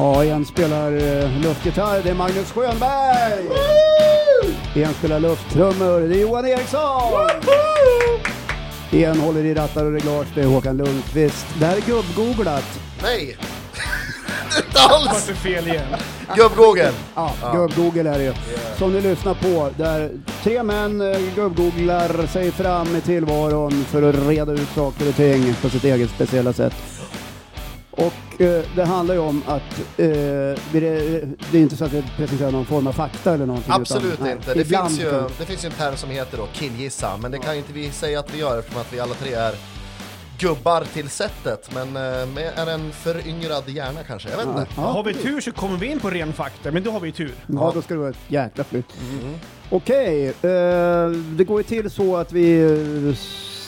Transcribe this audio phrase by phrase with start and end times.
[0.00, 3.46] Ja, en spelar eh, luftgitarr, det är Magnus Schönberg!
[4.74, 7.28] En spelar lufttrummor, det är Johan Eriksson!
[8.90, 11.46] En håller i rattar och reglage, det är Håkan Lundqvist.
[11.58, 12.80] Det här är gubbgooglat.
[13.02, 13.36] Nej!
[14.66, 15.26] Inte alls!
[15.26, 15.86] det fel igen?
[16.36, 16.92] Gubb-Google!
[17.14, 18.34] Ja, gubb-google är det ju.
[18.78, 20.10] Som ni lyssnar på, där
[20.42, 25.54] tre män eh, gubb-googlar sig fram i tillvaron för att reda ut saker och ting
[25.62, 26.99] på sitt eget speciella sätt.
[28.00, 30.06] Och eh, det handlar ju om att eh,
[30.72, 30.80] det,
[31.52, 33.72] det är inte så att vi presenterar någon form av fakta eller någonting.
[33.72, 34.54] Absolut utan, nej, inte.
[34.54, 37.30] Det ibland finns, ju, kan- det finns ju en term som heter då killgissa, men
[37.30, 39.54] det kan ju inte vi säga att vi gör eftersom att vi alla tre är
[40.38, 44.72] gubbar till sättet, men eh, med är en föryngrad hjärna kanske, jag vet Ja, inte.
[44.76, 44.82] ja.
[44.82, 47.12] Har vi tur så kommer vi in på ren fakta, men då har vi ju
[47.12, 47.34] tur.
[47.46, 48.86] Ja, då ska det vara ett jäkla flytt.
[49.20, 49.34] Mm.
[49.70, 53.14] Okej, eh, det går ju till så att vi eh,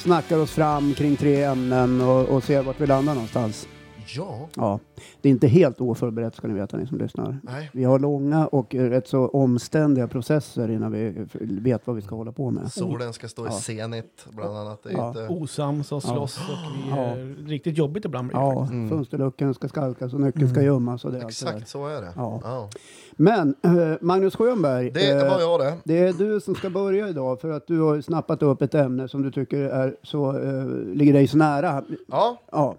[0.02, 3.66] snackar oss fram kring tre ämnen och, och ser vart vi landar någonstans.
[4.16, 4.78] Ja, Ja,
[5.20, 7.38] det är inte helt oförberett ska ni veta ni som lyssnar.
[7.42, 7.70] nej.
[7.72, 12.16] Vi har långa och eh, rätt så omständiga processer innan vi vet vad vi ska
[12.16, 12.72] hålla på med.
[12.72, 13.52] Solen ska stå i Ja.
[13.52, 14.82] zenit, bland annat.
[14.82, 15.08] Det är Ja.
[15.08, 15.28] inte...
[15.28, 16.44] Osams och slåss och
[16.84, 16.96] vi Ja.
[16.96, 18.66] är riktigt jobbigt ibland blir Ja.
[18.66, 18.88] Mm.
[18.88, 21.18] fönsterluckan ska skalkas och nyckeln ska gömmas och det.
[21.18, 22.12] Exakt så är det.
[22.16, 22.40] Ja.
[22.44, 22.68] Ja.
[23.12, 25.74] Men eh, Magnus Schönberg, Det eh, var jag det.
[25.84, 29.08] det är du som ska börja idag för att du har snappat upp ett ämne
[29.08, 31.82] som du tycker är så, eh, ligger dig så nära.
[32.08, 32.76] Ja, Ja,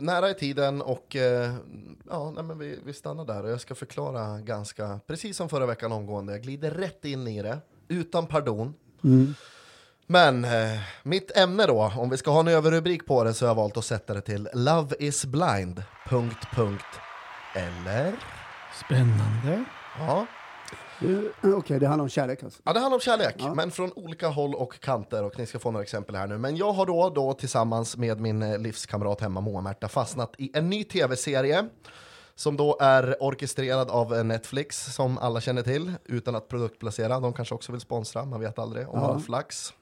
[0.00, 1.54] nära i tiden och eh,
[2.10, 5.66] ja, nej, men vi, vi stannar där och jag ska förklara ganska, precis som förra
[5.66, 8.74] veckan omgående, jag glider rätt in i det, utan pardon.
[9.04, 9.34] mm.
[10.08, 13.50] Men eh, mitt ämne då, om vi ska ha en överrubrik på det så har
[13.50, 17.00] jag valt att sätta det till Love is blind, punkt, punkt,
[17.54, 18.14] eller?
[18.86, 19.64] Spännande.
[19.98, 20.26] Ja,
[21.00, 22.60] Eh, Okej, det handlar om kärlek alltså.
[22.64, 23.54] ja det handlar om kärlek, Ja.
[23.54, 26.38] men från olika håll och kanter och ni ska få några exempel här nu.
[26.38, 30.70] Men jag har då, då tillsammans med min eh, livskamrat hemma Moa-Märta fastnat i en
[30.70, 31.68] ny tv-serie
[32.34, 37.20] som då är orkestrerad av eh, Netflix som alla känner till utan att produktplacera.
[37.20, 39.12] De kanske också vill sponsra, man vet aldrig om man Ja.
[39.14, 39.72] har flax.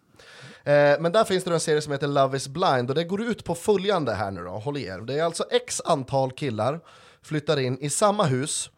[0.64, 3.22] Eh, men där finns det en serie som heter Love is blind och det går
[3.22, 4.98] ut på följande här nu då, håll i er.
[4.98, 6.80] Det är alltså x antal killar
[7.22, 8.70] flyttar in i samma hus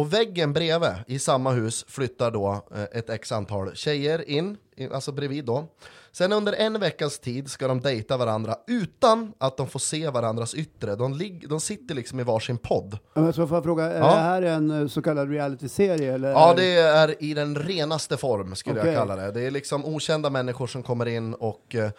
[0.00, 4.56] och väggen bredvid i samma hus flyttar då eh, ett x antal tjejer in,
[4.92, 5.66] alltså bredvid då.
[6.12, 10.54] Sen under en veckas tid ska de dejta varandra utan att de får se varandras
[10.54, 10.96] yttre.
[10.96, 12.98] De, lig- de sitter liksom i varsin podd.
[13.14, 14.06] Men Så får jag fråga, är Ja.
[14.14, 16.14] det här en eh, så kallad reality-serie?
[16.14, 18.92] Eller Ja, det är i den renaste form skulle Okej.
[18.92, 19.30] jag kalla det.
[19.32, 21.90] Det är liksom okända människor som kommer in och eh,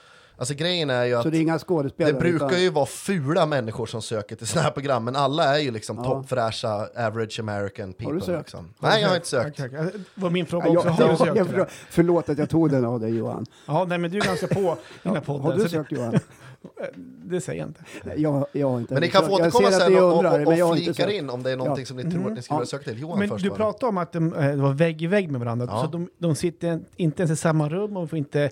[0.41, 2.13] alltså grejen är ju att Så det är inga skådespelare?
[2.13, 5.57] Det brukar utan- ju vara fula människor som söker till sådana här program, men alla
[5.57, 6.03] är ju liksom Ja.
[6.03, 8.21] toppfräscha, average American people.
[8.21, 8.39] sökt?
[8.39, 8.73] Liksom.
[8.79, 9.59] Nej, jag har inte sökt.
[9.59, 9.91] Okej, okej.
[10.15, 10.87] Det var min fråga Ja, också.
[10.89, 11.35] jag, Har du sökt?
[11.37, 13.45] jag, förlåt, förlåt att jag tog den av dig Johan.
[13.67, 15.43] Ja, nej, men du är ganska på dina poddar.
[15.43, 16.13] Har du sökt Johan?
[17.23, 17.81] det, säger jag inte.
[18.21, 20.95] Jag, jag har inte Men ni kan få återkomma sen och, undrar, och, har och
[20.95, 21.11] sökt.
[21.11, 21.85] in om det är någonting Ja.
[21.85, 22.61] som ni tror att ni skulle Ja.
[22.61, 22.99] ha sökt till.
[23.01, 23.57] Johan Men först du bara.
[23.57, 25.81] pratade om att de, eh, det var vägg i vägg med varandra, Ja.
[25.81, 28.49] så de, de sitter inte ens i samma rum och får inte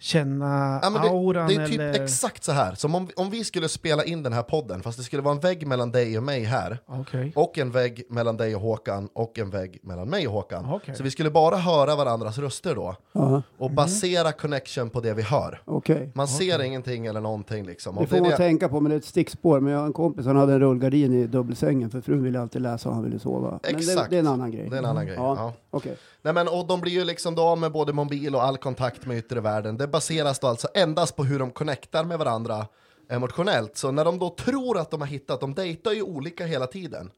[0.00, 2.02] känna Ja, men det, auran det är typ eller...
[2.04, 2.74] exakt så här.
[2.74, 5.40] Som om, om vi skulle spela in den här podden, fast det skulle vara en
[5.40, 7.32] vägg mellan dig och mig här, Okej.
[7.36, 10.72] och en vägg mellan dig och Håkan, och en vägg mellan mig och Håkan.
[10.72, 10.94] Okej.
[10.94, 15.22] Så vi skulle bara höra varandras röster då, Ja, och basera connection på det vi
[15.22, 15.62] hör.
[15.64, 16.10] Okej.
[16.14, 17.94] Man ser ingenting eller någonting liksom.
[17.94, 19.60] Det Och får är man det- tänka på, men det är ett stickspår.
[19.60, 22.62] Men jag har en kompis, han hade en rullgardin i dubbelsängen för frun ville alltid
[22.62, 23.50] läsa och han ville sova.
[23.50, 24.10] Men det, Exakt.
[24.10, 24.68] det är en annan grej.
[24.70, 25.16] Det är en annan grej.
[25.16, 25.52] Ja, Ja.
[25.78, 25.96] Okay.
[26.22, 29.06] Nej, men, och de blir ju liksom då av med både mobil och all kontakt
[29.06, 29.76] med yttre världen.
[29.76, 32.66] Det baseras då alltså endast på hur de connectar med varandra
[33.10, 33.76] emotionellt.
[33.76, 37.10] Så när de då tror att de har hittat, de dejtar ju olika hela tiden.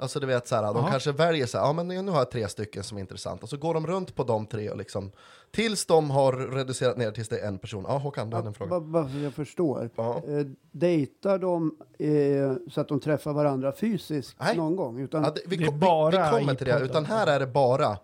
[0.00, 2.30] Alltså du vet så här, de kanske väljer så här, ja men nu har jag
[2.30, 3.42] tre stycken som är intressanta.
[3.42, 5.12] Och så går de runt på de tre och liksom,
[5.50, 7.84] tills de har reducerat ner tills det är en person.
[7.88, 8.80] Ja Håkan, du hade en fråga.
[8.80, 9.90] Bara, så jag förstår.
[9.96, 10.22] Ja.
[10.28, 14.56] Eh, dejtar de eh, så att de träffar varandra fysiskt Nej.
[14.56, 15.00] någon gång?
[15.00, 17.98] Utan, Ja, det, vi, Det vi, vi kommer till det, utan här är det bara,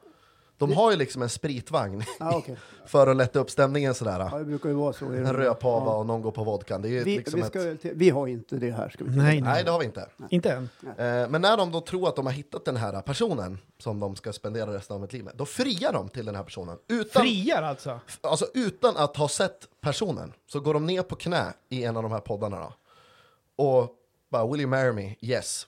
[0.58, 2.56] de har ju liksom en spritvagn ah, okej.
[2.86, 4.28] för att lätta upp stämningen sådär.
[4.32, 5.04] ja, det brukar ju vara så.
[5.04, 5.96] En röpava ja.
[5.96, 6.82] och någon går på vodkan.
[6.82, 7.48] Det är ju Vi, liksom vi, ett...
[7.48, 8.88] ska, till- vi har inte det här.
[8.88, 9.40] Ska vi Nej, nej.
[9.40, 10.08] Nej, det har vi inte.
[10.30, 10.68] Inte än.
[10.82, 14.16] Eh, men när de då tror att de har hittat den här personen som de
[14.16, 16.78] ska spendera resten av sitt liv med, då friar de till den här personen.
[16.88, 18.00] Utan, Friar alltså?
[18.20, 22.02] alltså, utan att ha sett personen så går de ner på knä i en av
[22.02, 22.72] de här poddarna då.
[23.64, 23.90] Och
[24.30, 25.14] bara, will you marry me?
[25.20, 25.66] Yes.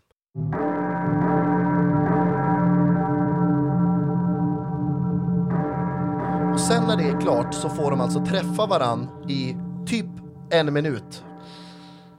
[7.28, 10.06] Klart så får de alltså träffa varann i typ
[10.50, 11.24] en minut.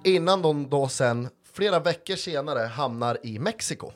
[0.03, 3.91] Innan de då sen, flera veckor senare, hamnar i Mexiko.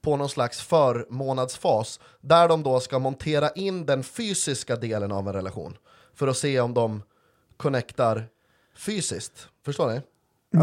[0.00, 2.00] På någon slags förmånadsfas.
[2.20, 5.76] Där de då ska montera in den fysiska delen av en relation.
[6.14, 7.02] För att se om de
[7.56, 8.24] connectar
[8.76, 9.48] fysiskt.
[9.64, 10.00] Förstår ni?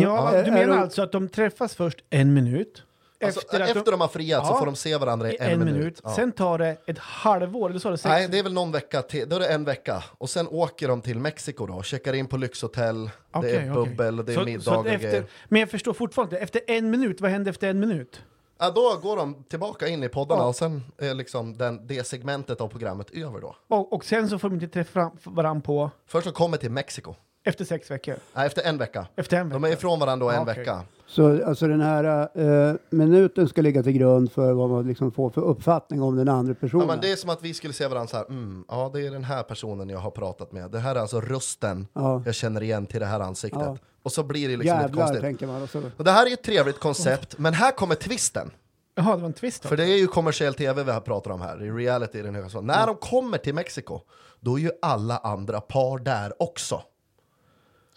[0.01, 2.83] Ja, du menar alltså att de träffas först en minut,
[3.23, 4.57] Alltså, Efter efter, de- de har friat så Ja.
[4.59, 6.01] får de se varandra i i en, minut.
[6.03, 6.15] Ja.
[6.15, 9.01] Sen tar det ett halvår, eller så det sex Nej, det är väl någon vecka
[9.01, 9.29] till.
[9.29, 10.03] Då är det en vecka.
[10.17, 13.05] Och sen åker de till Mexiko då och checkar in på lyxhotell.
[13.05, 15.25] det Okej, är bubbel och det är Så- så middag och att efter, grejer.
[15.49, 18.21] Men jag förstår fortfarande efter en minut, vad händer efter en minut?
[18.59, 20.47] Ja, då går de tillbaka in i poddarna Ja.
[20.47, 23.55] och sen är liksom den, det segmentet av programmet över då.
[23.67, 27.15] Och, och sen så får de inte träffa varandra på Först de kommer till Mexiko.
[27.45, 28.15] Efter sex veckor.
[28.33, 29.07] Nej, efter en vecka.
[29.15, 29.59] Efter en vecka.
[29.59, 30.55] De är ifrån varandra en Ja, okej.
[30.57, 30.81] vecka.
[31.07, 32.29] Så alltså den här
[32.69, 36.29] eh, minuten ska ligga till grund för vad man liksom får för uppfattning om den
[36.29, 36.87] andra Ja, personen.
[36.87, 39.11] men det är som att vi skulle se varandra så här, mm, ja det är
[39.11, 40.71] den här personen jag har pratat med.
[40.71, 42.21] Det här är alltså rösten Ja.
[42.25, 43.61] jag känner igen till det här ansiktet.
[43.61, 43.77] Ja.
[44.03, 45.21] Och så blir det liksom lite Jävlar, konstigt.
[45.21, 45.61] tänker man.
[45.61, 45.81] Och så.
[45.97, 48.51] Och det här är ett trevligt koncept, men här kommer twisten.
[48.97, 49.69] Jaha, det var en twist då?
[49.69, 52.35] För det är ju kommersiell tv vi här pratar om här, i reality i den
[52.35, 52.61] höga.
[52.61, 54.01] När de kommer till Mexiko,
[54.39, 56.81] då är ju alla andra par där också.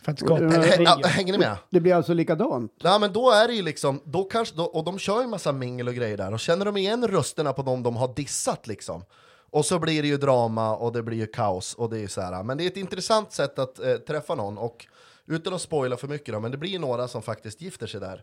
[0.09, 1.07] För att skapa Ja, H- en ja, rio.
[1.07, 1.57] hänger ni med?
[1.71, 2.73] Det blir alltså likadant.
[2.83, 5.53] Ja men då är det ju liksom, då kanske, då, och de kör ju massa
[5.53, 9.03] mingel och grejer där, och känner de igen rösterna på dem de har dissat liksom.
[9.51, 12.09] Och så blir det ju drama och det blir ju kaos och det är ju
[12.09, 12.43] så här.
[12.43, 14.87] Men det är ett intressant sätt att eh, träffa någon och
[15.27, 18.01] utan att spoila för mycket då, men det blir ju några som faktiskt gifter sig
[18.01, 18.23] där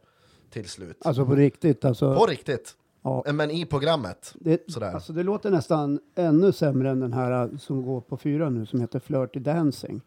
[0.49, 0.97] till slut.
[1.05, 1.85] Alltså på riktigt.
[1.85, 2.75] Alltså, På riktigt.
[3.03, 3.23] ja.
[3.33, 4.33] Men i programmet.
[4.35, 4.91] det, sådär.
[4.93, 8.65] alltså det låter nästan ännu sämre än den här uh, som går på fyra nu
[8.65, 10.01] som heter Flirty Dancing.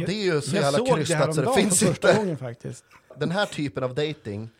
[0.00, 2.14] Ja det är ju så jag jävla krystat så det finns för inte.
[2.16, 2.84] gången faktiskt.
[3.16, 4.50] Den här typen av dating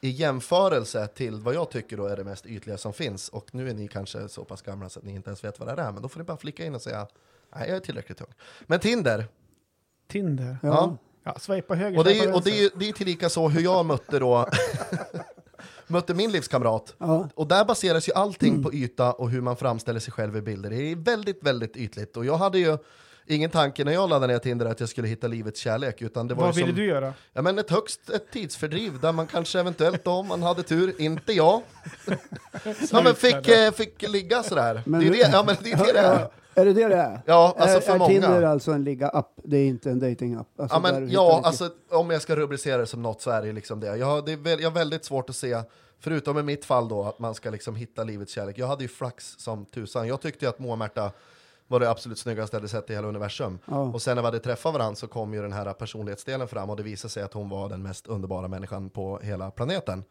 [0.00, 3.70] i jämförelse till vad jag tycker då är det mest ytliga som finns, och nu
[3.70, 5.92] är ni kanske så pass gamla så att ni inte ens vet vad det är,
[5.92, 7.06] men då får ni bara flika in och säga
[7.56, 8.32] nej jag är tillräckligt tung.
[8.66, 9.26] Men Tinder,
[10.08, 10.58] Tinder.
[10.62, 10.68] Ja.
[10.68, 10.96] Ja.
[11.26, 13.86] Ja, swipa höger, och det är och det är, det är tillika så hur jag
[13.86, 14.48] mötte då
[15.86, 16.94] mötte min livskamrat.
[16.98, 17.28] Ja.
[17.34, 20.70] Och där baseras ju allting på yta och hur man framställer sig själv i bilder.
[20.70, 22.16] Det är väldigt, väldigt ytligt.
[22.16, 22.78] Och jag hade ju
[23.26, 26.34] ingen tanke när jag laddade ner Tinder att jag skulle hitta livets kärlek, utan det
[26.34, 26.76] var Vad ju ville som...
[26.82, 27.14] du göra?
[27.32, 31.00] Ja men ett högst ett tidsfördriv där man kanske eventuellt då, om man hade tur,
[31.00, 31.62] inte jag,
[32.90, 34.82] ja, men fick, eh, fick ligga sådär.
[34.86, 36.28] Men- det är det, ja men det är det det är.
[36.56, 37.20] Är det det det är?
[37.26, 38.10] Ja, alltså är, för är många.
[38.10, 39.32] Tinder alltså en ligga-app?
[39.44, 40.60] Det är inte en dating-app?
[40.60, 43.52] Alltså Ja, men, ja alltså om jag ska rubricera det som något så är det
[43.52, 43.96] liksom det.
[43.96, 45.62] Jag det är, väl- jag har väldigt svårt att se,
[46.00, 48.58] förutom i mitt fall då, att man ska liksom hitta livets kärlek.
[48.58, 50.08] Jag hade ju flax som tusan.
[50.08, 51.10] Jag tyckte ju att Moa Märta
[51.74, 53.58] var det absolut snyggaste jag hade sett i hela universum.
[53.64, 53.80] Ja.
[53.80, 56.76] Och sen när vi hade träffat varandra så kom ju den här personlighetsdelen fram och
[56.76, 60.04] det visade sig att hon var den mest underbara människan på hela planeten.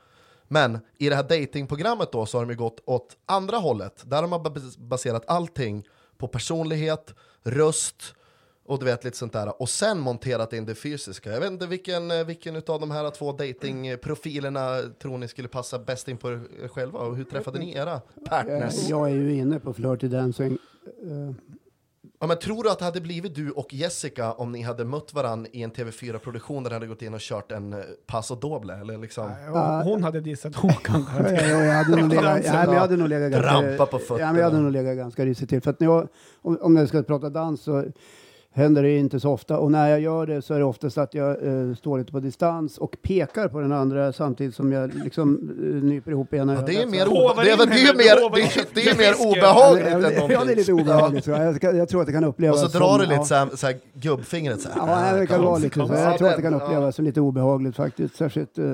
[0.47, 4.03] Men i det här datingprogrammet då så har de ju gått åt andra hållet.
[4.05, 5.87] Där har man bas- baserat allting
[6.17, 7.13] på personlighet,
[7.43, 8.15] röst
[8.65, 9.61] och du vet lite sånt där.
[9.61, 11.31] Och sen monterat in det fysiska.
[11.31, 15.79] Jag vet inte vilken, eh, vilken av de här två datingprofilerna tror ni skulle passa
[15.79, 16.99] bäst in på er själva?
[16.99, 18.89] Och hur träffade ni era jag, partners?
[18.89, 20.57] jag är ju inne på Flirty Dancing.
[20.85, 21.35] Eh,
[22.19, 25.13] Ja, men tror du att det hade blivit du och Jessica om ni hade mött
[25.13, 28.73] varann i en TV4-produktion där ni hade gått in och kört en eh, passo doble?
[28.73, 29.29] Eller liksom?
[29.29, 31.05] Nej, Hon hade dissat Håkan.
[31.19, 32.79] Ja, ja, ja, jag hade nog legat, ja, men jag ja.
[32.79, 34.43] hade nog legat ganska, Trampa på Ja, men jag fötterna.
[34.43, 35.61] hade nog legat ganska risigt till.
[35.61, 36.07] För att när jag,
[36.41, 37.85] om, om jag ska prata dans så
[38.55, 39.57] händer det inte så ofta.
[39.57, 42.19] Och när jag gör det så är det oftast att jag eh, står lite på
[42.19, 46.61] distans och pekar på den andra samtidigt som jag liksom eh, nyper ihop ena Ja,
[46.61, 46.97] det är mer,
[47.43, 50.37] det är, det är mer, det det är obehagligt Ja, än det, ja, det är
[50.37, 50.55] någonting.
[50.57, 51.23] lite obehagligt.
[51.25, 51.75] tror Jag.
[51.75, 53.23] Jag, tror att det kan upplevas Och så drar du som- lite ja.
[53.25, 54.77] så här, så här gubbfingret så här.
[54.77, 55.87] Ja, nej, det kan Kom, vara lite kom.
[55.87, 55.93] så.
[55.93, 56.59] Jag tror att det kan Ja.
[56.59, 58.65] upplevas som lite obehagligt faktiskt, särskilt eh,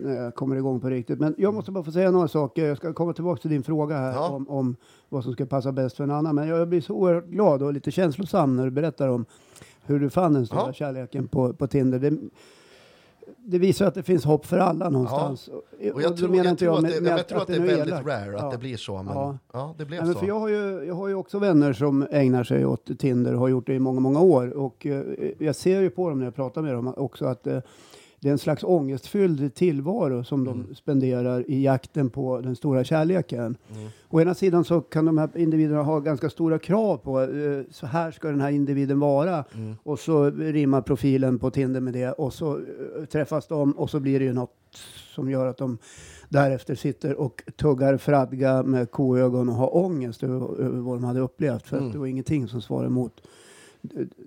[0.00, 1.20] när jag kommer igång på riktigt.
[1.20, 2.64] Men jag måste bara få säga några saker.
[2.66, 4.28] Jag ska komma tillbaka till din fråga här Ja.
[4.28, 4.76] om, om
[5.08, 6.34] vad som ska passa bäst för en annan.
[6.34, 9.25] Men jag blir så oerhört glad och lite känslosam när du berättar om
[9.86, 10.72] hur du fann den stora Ja.
[10.72, 11.98] kärleken på, på Tinder.
[11.98, 12.12] Det,
[13.38, 15.48] det visar att det finns hopp för alla någonstans.
[15.48, 17.46] Och jag då tror, menar jag inte tror, att, med- det, med jag tror att
[17.46, 18.06] det är nu väldigt elakt.
[18.06, 18.50] rare att Ja.
[18.50, 18.96] det blir så.
[19.02, 19.38] Men Ja.
[19.52, 20.20] ja, det blev Nej, så.
[20.20, 23.40] för jag, har ju, jag har ju också vänner som ägnar sig åt Tinder och
[23.40, 24.50] har gjort det i många, många år.
[24.50, 25.02] Och eh,
[25.38, 27.58] jag ser ju på dem när jag pratar med dem också att eh,
[28.26, 33.56] det är en slags ångestfylld tillvaro som de spenderar i jakten på den stora kärleken.
[33.76, 33.88] Mm.
[34.08, 37.86] Å ena sidan så kan de här individerna ha ganska stora krav på eh, så
[37.86, 39.44] här ska den här individen vara.
[39.54, 39.74] Mm.
[39.82, 44.00] Och så rimmar profilen på Tinder med det och så eh, träffas de och så
[44.00, 44.54] blir det ju något
[45.14, 45.78] som gör att de
[46.28, 51.20] därefter sitter och tuggar fradga med koögon och har ångest över, över vad de hade
[51.20, 51.86] upplevt för Mm.
[51.86, 53.22] att det var ingenting som svarade emot.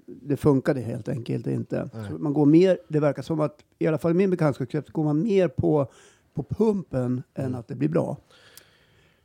[0.06, 1.90] Det, funkade helt enkelt inte.
[2.20, 5.22] Man går mer, det verkar som att, i alla fall i min bekantskapskrets, går man
[5.24, 5.92] mer på,
[6.34, 7.60] på pumpen än Mm.
[7.60, 8.18] att det blir bra.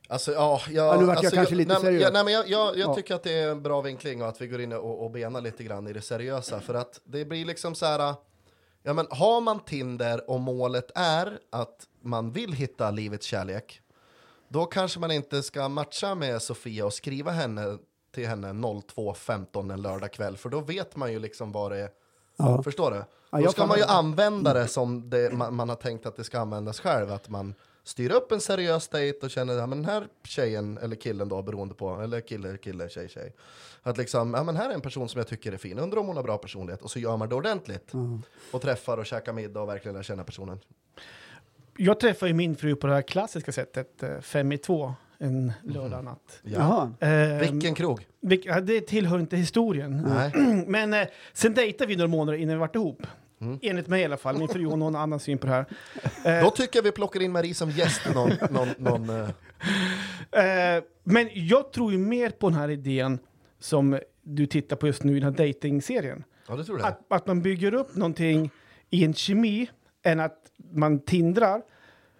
[0.07, 2.01] Alltså, ja, jag, Ja, nu vart jag alltså, kanske lite nej, seriös.
[2.03, 2.95] Ja, nej, men jag, jag, jag Ja.
[2.95, 5.41] tycker att det är en bra vinkling och att vi går in och, och benar
[5.41, 6.59] lite grann i det seriösa.
[6.61, 8.13] För att det blir liksom så här,
[8.83, 13.81] ja men har man Tinder och målet är att man vill hitta livets kärlek,
[14.49, 17.77] då kanske man inte ska matcha med Sofia och skriva henne
[18.15, 21.89] till henne 02.15 en lördag kväll, för då vet man ju liksom vad det är.
[22.37, 22.63] Ja.
[22.63, 23.03] Förstår du?
[23.29, 26.23] Ja, då ska man ju använda det som det, man, man har tänkt att det
[26.23, 27.53] ska användas själv, att man
[27.83, 31.73] styra upp en seriös dejt och känner att den här tjejen, eller killen då beroende
[31.73, 33.33] på, eller kille, kille, tjej, tjej.
[33.83, 36.07] Att liksom, ja men här är en person som jag tycker är fin, undrar om
[36.07, 36.81] hon har bra personlighet.
[36.81, 37.91] Och så gör man det ordentligt.
[38.51, 40.59] Och träffar och käkar middag och verkligen lär känna personen.
[41.77, 45.51] Jag träffade ju min fru på det här klassiska sättet, eh, fem i två, en
[45.63, 46.39] lördag natt.
[46.43, 46.91] Jaha.
[46.99, 48.07] Eh, Vilken krog?
[48.21, 50.01] vilk- ja, det tillhör inte historien.
[50.07, 50.31] Nej.
[50.67, 53.07] Men eh, sen dejtade vi några månader innan vi vart ihop.
[53.41, 53.59] Mm.
[53.61, 54.37] Enligt mig i alla fall.
[54.37, 55.65] Min fru har någon annan syn på det här.
[56.39, 59.29] Eh, Då tycker jag vi plockar in Marie som gäst någon, någon, någon eh,
[60.31, 63.19] Eh, men jag tror ju mer på den här idén
[63.59, 66.23] som du tittar på just nu i den här dating-serien.
[66.47, 66.87] Ja, det tror jag.
[66.87, 68.49] Att, att man bygger upp någonting
[68.89, 69.69] i en kemi
[70.03, 70.37] än att
[70.73, 71.61] man tindrar.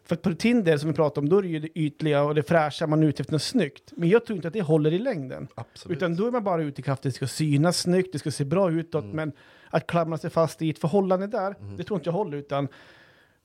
[0.05, 2.35] För att på Tinder som vi pratade om, då är det ju det ytliga och
[2.35, 3.93] det fräscha, man är ute efter något snyggt.
[3.95, 5.47] Men jag tror inte att det håller i längden.
[5.55, 5.97] Absolut.
[5.97, 8.45] Utan då är man bara ute i kraft, det ska synas snyggt, det ska se
[8.45, 9.15] bra utåt, Mm.
[9.15, 9.31] men
[9.69, 12.37] att klamra sig fast i ett förhållande där, det tror inte jag håller.
[12.37, 12.67] Utan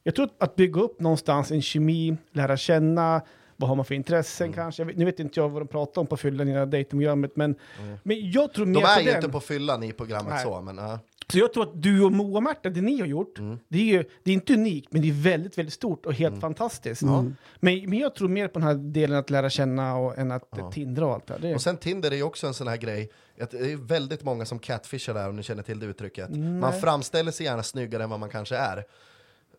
[0.02, 3.22] jag tror att bygga upp någonstans en kemi, lära känna,
[3.56, 4.54] vad har man för intressen Mm.
[4.56, 4.84] kanske?
[4.84, 7.36] Vet, nu vet inte jag vad de pratar om på fyllan i det här dejtingprogrammet,
[7.36, 7.54] men,
[8.02, 8.82] men jag tror mer Mm.
[8.82, 9.16] De är på ju den.
[9.16, 10.44] inte på fyllan i programmet Nej.
[10.44, 10.98] så, men ja.
[11.32, 13.58] Så jag tror att du och Moa och Märta, det ni har gjort, Mm.
[13.68, 16.40] det, är ju, det är inte unikt, men det är väldigt, väldigt stort och helt
[16.40, 17.02] fantastiskt.
[17.02, 20.48] Men, men jag tror mer på den här delen att lära känna och, än att
[20.56, 20.70] Ja.
[20.72, 21.54] tindra och allt det där.
[21.54, 23.10] Och sen Tinder är ju också en sån här grej,
[23.40, 26.28] att det är väldigt många som catfishar där om ni känner till det uttrycket.
[26.30, 26.80] Man Nej.
[26.80, 28.84] framställer sig gärna snyggare än vad man kanske är.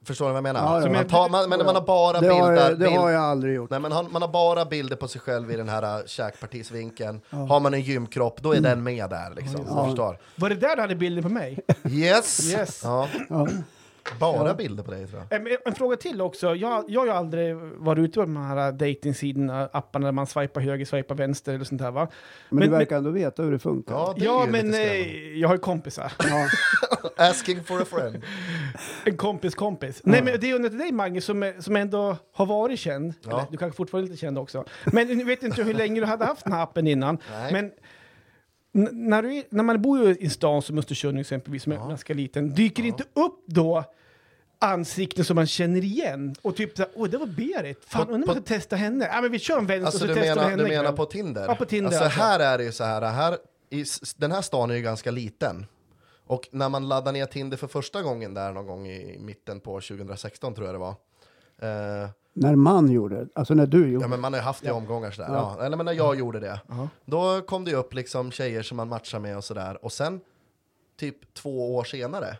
[0.05, 0.79] Förstår du vad jag menar?
[0.79, 0.91] Ja, ja.
[0.93, 3.23] Man, tar, man, men man har bara Det har, bilder, jag, det bild, har jag
[3.23, 3.69] aldrig gjort.
[3.69, 7.21] Nej, men han, man har bara bilder på sig själv i den här äh, käkpartisvinkeln.
[7.29, 9.33] Har man en gymkropp, då är den med där.
[9.35, 9.85] Liksom, Ja.
[9.85, 10.17] förstår.
[10.35, 11.59] Var det där du hade bilden på mig?
[11.89, 12.53] Yes!
[12.53, 12.81] Yes.
[12.83, 13.07] Ja,
[14.09, 14.15] Ja.
[14.19, 15.41] bara bilder på dig tror jag.
[15.41, 16.55] En, en fråga till också.
[16.55, 20.61] Jag, jag har ju aldrig varit ute på de här datingsidorna, apparna där man swipar
[20.61, 22.07] höger, swipar vänster eller sånt där va?
[22.49, 23.93] Men, Men- du verkar ändå veta hur det funkar.
[23.95, 26.11] Ja, det är Ja, ju men eh, jag har ju kompisar.
[26.29, 26.47] Ja.
[27.29, 28.23] Asking for a friend.
[29.05, 30.01] En kompis kompis.
[30.03, 33.13] Nej, men det är under till dig Mange som, är- som ändå har varit känd.
[33.23, 33.29] Ja.
[33.31, 34.65] Eller, du kanske fortfarande är lite känd också.
[34.85, 37.17] Men nu vet inte hur länge du hade haft den här appen innan.
[37.31, 37.53] Nej.
[37.53, 37.71] Men
[38.73, 41.71] n- när, du, är- när man bor ju i en stan som Östersund exempelvis, som
[41.71, 43.83] är ganska liten, dyker inte upp då
[44.59, 46.35] ansikten som man känner igen?
[46.41, 49.09] Och typ såhär, åh det var Berit, fan undrar om jag ska testa henne?
[49.13, 50.83] Ja men vi kör en vänster Alltså och så testar vi menar, henne du menar
[50.83, 50.95] ikväll.
[50.97, 51.45] på Tinder?
[51.47, 52.19] Ja, på Tinder, Alltså, alltså.
[52.19, 53.37] här är det ju så här, här
[53.69, 55.65] i, s- den här stan är ju ganska liten.
[56.25, 59.81] Och när man laddar ner Tinder för första gången där någon gång i mitten på
[59.81, 60.95] 2016 tror jag det var.
[61.61, 64.63] Eh, När man gjorde det, alltså när du gjorde ja men man har ju haft
[64.63, 65.29] det i omgångar sådär.
[65.33, 65.55] Ja.
[65.59, 65.65] Ja.
[65.65, 66.61] Eller men när jag gjorde det.
[67.05, 69.85] Då kom det ju upp liksom tjejer som man matchar med och sådär.
[69.85, 70.21] Och sen,
[70.99, 72.37] typ två år senare,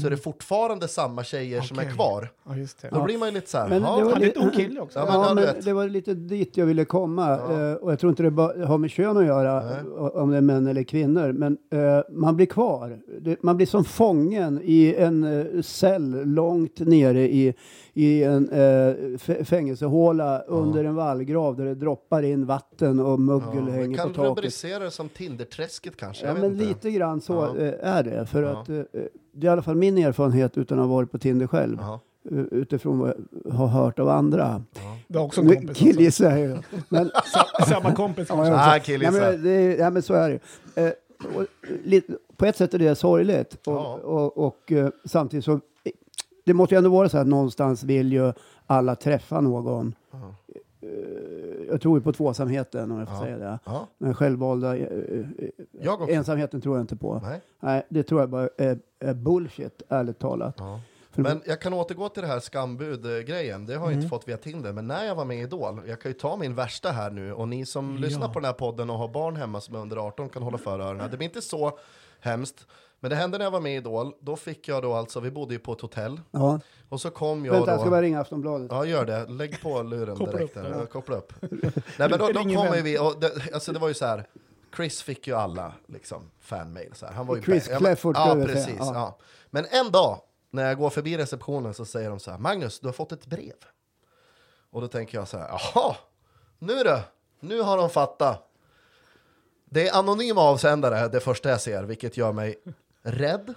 [0.00, 2.30] så är det fortfarande samma tjejer som är kvar.
[2.48, 2.88] Ja, just det.
[2.92, 4.98] Då blir man ju lite såhär, Men "Ja, det var Han är lite- okille också.
[4.98, 7.28] Ja, Ja, men men, det var lite dit jag ville komma.
[7.30, 7.70] Ja.
[7.70, 9.82] Eh, och jag tror inte det bara har med kön att göra, Nej.
[9.98, 11.32] om det är män eller kvinnor.
[11.32, 12.98] Men eh, man blir kvar.
[13.20, 17.54] Det, man blir som fången i en eh, cell långt nere i,
[17.94, 18.94] i en eh,
[19.44, 24.30] fängelsehåla under en vallgrav där det droppar in vatten och mögel hänger kan på taket.
[24.38, 26.26] rubricera det som Tinderträsket kanske.
[26.26, 26.64] Ja, jag men inte.
[26.64, 28.26] lite grann så är det.
[28.26, 31.46] För att det är i alla fall min erfarenhet utan att ha varit på Tinder
[31.46, 31.78] själv.
[31.80, 31.98] Jaha.
[32.30, 33.14] eh, Utifrån vad
[33.44, 34.62] jag har hört av andra.
[35.08, 35.76] Du har också en kompis.
[35.76, 36.56] killgissar jag ju.
[36.88, 37.10] Men
[37.58, 38.26] Sa- Samma kompis.
[38.28, 38.50] Ja, också.
[38.50, 38.78] jag Ah.
[38.88, 40.40] Nej, men, det, ja, men så är
[40.74, 40.92] det eh,
[41.36, 41.44] och,
[41.84, 43.54] lite, På ett sätt är det sorgligt.
[43.54, 43.94] Och, Ja.
[43.94, 45.60] och, och, eh, samtidigt så...
[46.44, 48.32] Det måste ju ändå vara så att någonstans vill ju
[48.66, 49.94] alla träffa någon.
[50.10, 50.34] Ja.
[50.86, 53.22] Eh, Jag tror ju på tvåsamheten om jag får Ja.
[53.22, 53.58] säga det.
[53.64, 54.86] Ja, Den självvalda eh,
[55.82, 57.20] eh, ensamheten tror jag inte på.
[57.22, 57.40] Nej.
[57.60, 60.54] Nej, det tror jag bara är, är bullshit, ärligt talat.
[60.58, 60.80] Ja.
[61.18, 63.66] Men jag kan återgå till det här skambud-grejen.
[63.66, 63.98] Det har jag Mm.
[63.98, 64.72] inte fått via Tinder.
[64.72, 67.32] Men när jag var med i Idol, jag kan ju ta min värsta här nu.
[67.32, 69.96] Och ni som lyssnar på den här podden och har barn hemma som är under
[69.96, 71.10] 18 kan hålla för öronen.
[71.10, 71.78] Det blir inte så
[72.20, 72.66] hemskt.
[73.00, 74.14] Men det hände när jag var med i Idol.
[74.20, 76.20] Då fick jag då alltså, vi bodde ju på ett hotell.
[76.30, 76.60] Ja.
[76.88, 77.72] Och så kom jag Vänta, då...
[77.72, 78.68] jag ska bara ringa Aftonbladet.
[78.70, 79.26] Ja, gör det.
[79.26, 80.56] Lägg på luren Koppla direkt.
[80.56, 80.70] upp, där.
[80.70, 80.78] ja.
[80.80, 80.86] Ja.
[80.86, 81.32] Koppla upp.
[81.40, 84.28] Nej, men då, då kommer vi, och det, alltså det var ju så här.
[84.76, 86.94] Chris fick ju alla liksom, fanmail.
[86.94, 87.12] Så här.
[87.12, 88.46] Han var ju Chris ja, Clefford, Ja, säga.
[88.46, 88.76] precis.
[88.78, 88.94] Ja.
[88.94, 89.18] Ja.
[89.50, 92.38] Men en dag, när jag går förbi receptionen så säger de så här.
[92.38, 93.54] Magnus, du har fått ett brev.
[94.70, 95.48] Och då tänker jag så här.
[95.48, 95.96] Jaha,
[96.58, 96.98] nu då?
[97.40, 98.42] Nu har de fattat.
[99.64, 102.56] Det är anonyma avsändare, det första jag ser, vilket gör mig
[103.06, 103.54] rädd.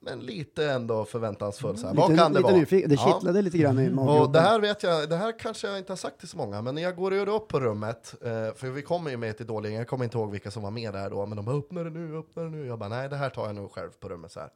[0.00, 1.76] Men lite ändå förväntansfull.
[1.78, 1.94] Så här.
[1.94, 2.60] Vad Lite- kan det lite vara?
[2.60, 2.88] nyfiken.
[2.90, 3.12] Det Ja.
[3.14, 4.32] kittlade lite grann i Och maggropen.
[4.32, 6.74] det här vet jag, det här kanske jag inte har sagt till så många, men
[6.74, 9.88] när jag går upp på rummet, eh, för vi kommer ju med till Idol, jag
[9.88, 12.16] kommer inte ihåg vilka som var med där då, men de bara öppna det nu,
[12.18, 12.66] öppna det nu.
[12.66, 14.50] Jag bara nej, det här tar jag nog själv på rummet så här.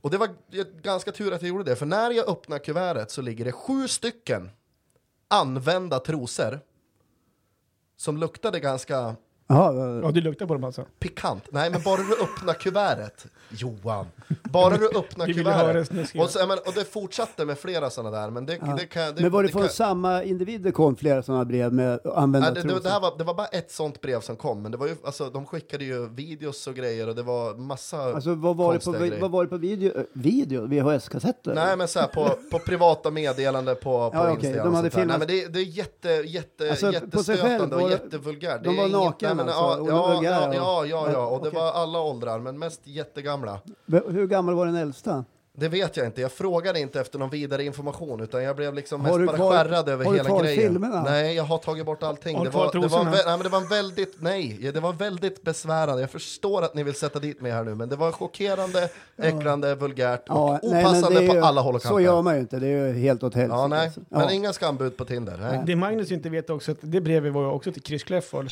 [0.00, 0.28] Och det var
[0.82, 3.88] ganska tur att jag gjorde det, för när jag öppnar kuvertet så ligger det sju
[3.88, 4.50] stycken
[5.28, 6.60] använda trosor
[7.96, 9.16] som luktade ganska
[9.46, 10.84] Jaha, Ja, du luktar på dem alltså?
[10.98, 11.44] Pikant.
[11.50, 14.06] Nej, men bara du öppnar kuvertet, Johan.
[14.42, 15.88] Bara du öppnar Vi vill höra kuvertet.
[15.88, 16.22] snuskiga.
[16.24, 19.14] Och, så, ja, men, och det fortsatte med flera sådana där, men det, det kan...
[19.14, 22.00] Det, men var det det från kan, samma individ det kom flera sådana brev med
[22.04, 24.72] Nej, det, det, det, här var, det var bara ett sånt brev som kom, men
[24.72, 28.34] det var ju, alltså, de skickade ju videos och grejer och det var massa Alltså
[28.34, 29.22] vad var, det på, konstiga grejer.
[29.22, 29.96] vad var det på video?
[29.98, 30.66] eh, Video?
[30.66, 31.54] VHS-kassetter?
[31.54, 34.76] Nej men så här, på, på privata meddelanden på, på Ja, okej, Instagram de och
[34.76, 35.18] hade sånt där.
[35.18, 37.88] Nej, filmat- men det, det är jätte, jätte, Alltså, på sig själv jättestötande var och
[37.88, 38.64] det- jättevulgärt.
[38.64, 41.72] de var nakna men, alltså, ja, ja, ja, och- ja, ja, ja, och det var
[41.72, 43.58] alla åldrar, men mest jättegamla.
[44.08, 45.24] Hur gammal var den äldsta?
[45.56, 49.00] Det vet jag inte, jag frågade inte efter någon vidare information utan jag blev liksom
[49.00, 50.62] Har mest du bara kvar- skärrad över har du hela kvar grejen.
[50.72, 51.02] filmerna?
[51.02, 52.36] Nej, jag har tagit bort allting.
[52.36, 55.42] Har du Det var, det, var, nej, men det var väldigt, nej, det var väldigt
[55.44, 56.00] besvärande.
[56.00, 59.74] Jag förstår att ni vill sätta dit mig här nu, men det var chockerande, äcklande,
[59.74, 61.94] vulgärt och nej, men opassande ju- på alla håll och kanter.
[61.96, 63.56] Så gör man ju inte, det är ju helt åt helsike.
[63.56, 63.90] Ja, nej.
[64.08, 64.30] Men Ja.
[64.30, 65.38] inga skambud på Tinder.
[65.40, 65.62] Nej.
[65.66, 68.48] Det Magnus inte vet också, att det brevet var ju också till Chris Kläfford.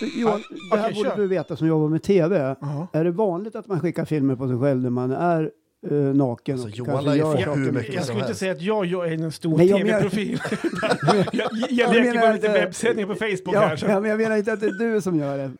[0.00, 1.16] Johan, det här okej, borde kör.
[1.16, 2.56] du veta som jobbar med TV.
[2.60, 2.86] Ja.
[2.92, 5.50] Är det vanligt att man skickar filmer på sig själv när man är
[5.90, 6.54] eh, naken?
[6.54, 8.86] Alltså, och Johan kanske lär ju få hur mycket Jag skulle inte säga att jag,
[8.86, 10.40] jag är en stor tv-profil.
[11.02, 13.76] jag jag, jag Jag leker bara lite webbsändningar på Facebook Ja, här.
[13.76, 13.86] Så.
[13.86, 15.50] ja, men jag menar inte att det är du som gör det.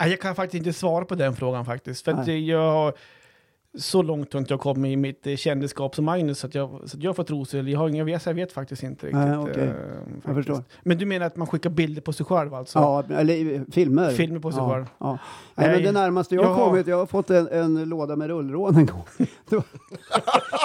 [0.00, 2.04] Nej, Jag kan faktiskt inte svara på den frågan faktiskt.
[2.04, 2.94] För jag har
[3.78, 6.96] så långt har inte jag kommit i mitt eh, kändisskap som Magnus att jag, så
[6.96, 7.68] att jag får trosor.
[7.68, 9.20] Jag har inga jag vet faktiskt inte riktigt.
[9.20, 9.74] Nej, eh, Jag
[10.22, 10.34] faktiskt.
[10.34, 10.62] förstår.
[10.82, 12.78] Men du menar att man skickar bilder på sig själv alltså?
[12.78, 14.10] Ja, eller eh, filmer.
[14.10, 14.84] Filmer på sig ja, själv.
[14.98, 15.06] Ja.
[15.10, 15.18] Nej,
[15.66, 18.28] men Nej, det närmaste jag har jag- kommit, jag har fått en, en låda med
[18.28, 19.04] rullrån en gång.
[19.48, 19.64] det, var,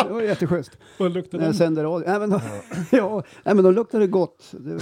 [0.07, 0.77] det var jätteschysst.
[0.99, 1.57] Vad luktar När jag den?
[1.57, 2.07] sände radio.
[2.09, 2.39] Nej, men, de,
[2.91, 4.43] ja, men de luktade gott.
[4.51, 4.79] Det,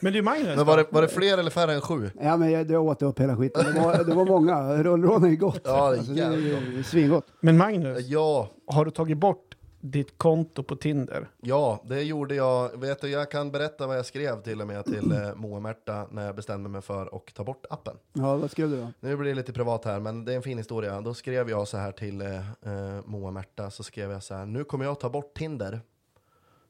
[0.00, 2.10] Men du Magnus, Men var det, var det fler eller färre än sju?
[2.20, 3.74] ja, men jag, jag åt upp hela skiten.
[3.74, 4.82] Det var, det var många.
[4.82, 5.60] Rullrån är gott.
[5.64, 7.26] Ja, det är Alltså, det är svingott.
[7.40, 11.28] men Magnus Ja, har du tagit bort ditt konto på Tinder?
[11.40, 12.80] ja, det gjorde jag.
[12.80, 16.06] Vet du, jag kan berätta vad jag skrev till och med till eh, Moa Märta
[16.10, 17.96] när jag bestämde mig för att ta bort appen.
[18.12, 18.88] Ja, vad skrev du då?
[19.00, 21.00] Nu blir det lite privat här, men det är en fin historia.
[21.00, 24.46] Då skrev jag så här till eh, eh, Moa Märta, så skrev jag så här,
[24.46, 25.80] nu kommer jag ta bort Tinder.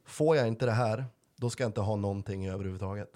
[0.07, 1.05] Får jag inte det här,
[1.37, 3.11] då ska jag inte ha någonting överhuvudtaget.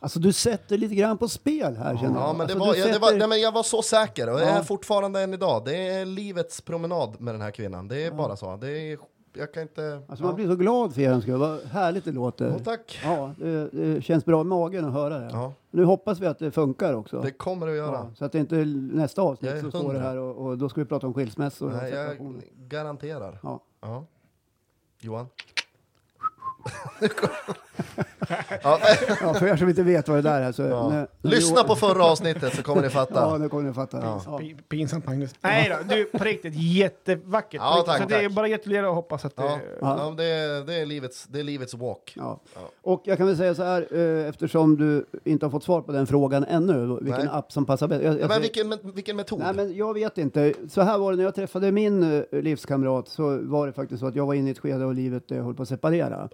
[0.00, 2.28] Alltså du sätter lite grann på spel här känner jag.
[2.28, 4.32] Ja, men det alltså, var, du ja, var, sätter- nej, men jag var så säker
[4.32, 4.44] och Ja.
[4.44, 5.64] är fortfarande än idag.
[5.64, 7.88] Det är livets promenad med den här kvinnan.
[7.88, 8.56] Det är bara så.
[8.56, 8.98] Det är,
[9.34, 10.02] jag kan inte...
[10.08, 10.26] Alltså ja.
[10.26, 11.36] man blir så glad för er skull.
[11.38, 12.48] Vad härligt det låter.
[12.50, 13.00] Ja, tack.
[13.04, 15.28] Ja, det, det känns bra i magen att höra det.
[15.32, 17.20] Ja, Nu hoppas vi att det funkar också.
[17.20, 17.92] det kommer det att göra.
[17.94, 18.64] ja, så att det inte är
[18.96, 21.70] nästa avsnitt så står det här och, och då ska vi prata om skilsmässor.
[21.70, 22.16] Nej, jag
[22.56, 23.38] garanterar.
[23.42, 23.60] Ja.
[23.80, 24.04] Ja.
[25.00, 25.26] Johan?
[27.00, 27.14] なる
[27.46, 27.60] ほど。
[28.62, 28.78] Ja,
[29.20, 30.62] ja, för er som inte vet vad det där är så...
[30.62, 30.88] ja.
[30.88, 33.38] när- när Lyssna på förra avsnittet så kommer ni Ja, fatta.
[33.38, 34.00] nu kommer ni fatta.
[34.02, 34.22] Ja.
[34.26, 34.40] Ja.
[34.68, 35.34] Pinsamt Magnus.
[35.40, 37.60] Nej då, du på riktigt jättevackert.
[37.64, 37.86] Ja, riktigt.
[37.86, 38.32] tack, så det är tack.
[38.32, 39.42] bara att gratulera och hoppas att det...
[39.42, 39.96] Ja, Ja.
[39.98, 40.14] ja.
[40.16, 42.12] det, är, det, är livets, det är livets walk.
[42.16, 42.40] Ja.
[42.54, 42.60] Ja.
[42.82, 45.92] Och jag kan väl säga så här, eh, eftersom du inte har fått svar på
[45.92, 47.28] den frågan ännu, vilken Nej.
[47.32, 48.02] app som passar bäst.
[48.04, 49.38] Jag, jag Ja, men vilken, vilken metod?
[49.38, 50.54] Nej, men jag vet inte.
[50.68, 54.06] Så här var det när jag träffade min eh, livskamrat så var det faktiskt så
[54.06, 56.28] att jag var inne i ett skede av livet där jag höll på att separera.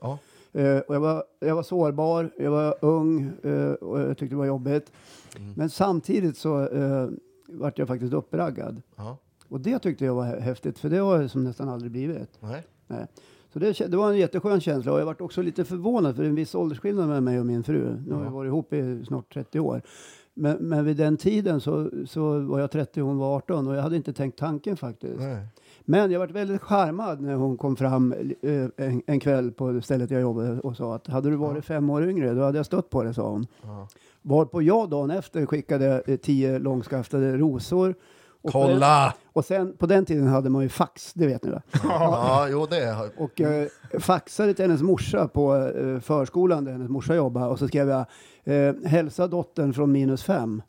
[0.53, 4.39] Eh, och jag, var, jag var sårbar, jag var ung eh, och jag tyckte det
[4.39, 4.93] var jobbigt.
[5.37, 5.53] Mm.
[5.57, 7.09] Men samtidigt så eh,
[7.49, 8.83] vart jag faktiskt uppraggad.
[8.97, 9.17] Ja.
[9.49, 12.31] Och det tyckte jag var hä- häftigt, för det har jag som nästan aldrig blivit.
[12.41, 12.67] Nej.
[12.87, 13.07] Nej.
[13.53, 16.27] Så det, det var en jätteskön känsla och jag vart också lite förvånad för det
[16.27, 17.97] är en viss åldersskillnad mellan mig och min fru.
[18.07, 19.83] Nu har vi varit ihop i snart 30 år.
[20.35, 23.75] Men, men vid den tiden så, så var jag 30 och hon var 18 och
[23.75, 25.19] jag hade inte tänkt tanken faktiskt.
[25.21, 25.47] Nej.
[25.91, 30.11] Men jag vart väldigt charmad när hon kom fram eh, en, en kväll på stället
[30.11, 32.91] jag jobbade och sa att hade du varit fem år yngre då hade jag stött
[32.91, 33.47] på det, sa hon.
[33.63, 33.89] Ja.
[34.23, 37.95] Varpå jag dagen efter skickade eh, tio långskaftade rosor.
[38.43, 39.15] Och Kolla!
[39.33, 41.63] Och sen på den tiden hade man ju fax, det vet ni va?
[41.85, 46.91] Ja, jo det har Och eh, faxade till hennes morsa på eh, förskolan där hennes
[46.91, 48.05] morsa jobbade och så skrev jag
[48.45, 50.63] eh, hälsa dottern från minus fem.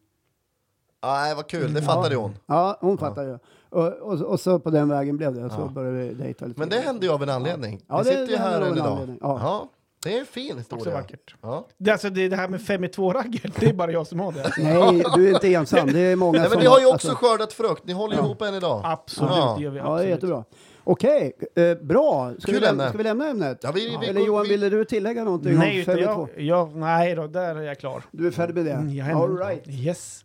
[1.04, 2.38] Nej, vad kul, det fattade hon.
[2.46, 3.38] Ja, hon fattar ju.
[3.70, 5.46] Och, och, och så på den vägen blev det.
[5.46, 5.68] Och så Ja.
[5.68, 6.60] började vi dejta lite.
[6.60, 7.82] Men det hände ju av en anledning.
[7.88, 9.18] Ja, vi det- sitter ju här än idag.
[9.22, 9.40] Ja.
[9.44, 9.70] Ja.
[10.04, 10.94] det är en fin Också historia.
[10.98, 11.36] vackert.
[11.42, 11.68] Ja.
[11.78, 14.20] Det, är alltså, det, det här med fem i två-raggen, det är bara jag som
[14.20, 14.52] har det.
[14.58, 15.88] Nej, du är inte ensam.
[15.94, 16.56] Det är många Nej, som...
[16.56, 18.82] men ni har ju också alltså- skördat frukt, ni håller ihop än idag.
[18.84, 19.56] Absolut, Ja.
[19.58, 19.78] det gör vi.
[19.78, 20.02] Ja, Absolut.
[20.02, 20.44] det är jättebra.
[20.84, 22.32] Okej, eh, bra.
[22.40, 23.60] Ska vi, lämna, ska vi lämna ämnet?
[23.64, 27.16] Ja, vi, vi, Eller Johan, vi, ville du tillägga någonting Nej, om jag, jag, nej
[27.16, 28.04] då, där är jag klar.
[28.12, 28.72] Du är färdig med det?
[29.02, 29.18] Mm.
[29.18, 29.68] All right.
[29.68, 30.24] Yes.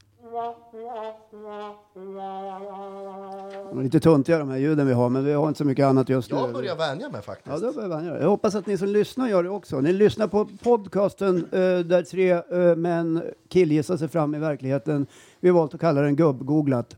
[3.71, 5.87] De är lite tuntiga de här ljuden vi har, men vi har inte så mycket
[5.87, 6.37] annat just nu.
[6.39, 7.63] jag börjar vänja mig faktiskt.
[7.63, 8.21] Ja, det börjar jag göra.
[8.21, 9.81] Jag hoppas att ni som lyssnar gör det också.
[9.81, 15.07] Ni lyssnar på podcasten eh, där tre eh, män killgissar sig fram i verkligheten.
[15.41, 16.97] Vi har valt att kalla den gubb-googlat.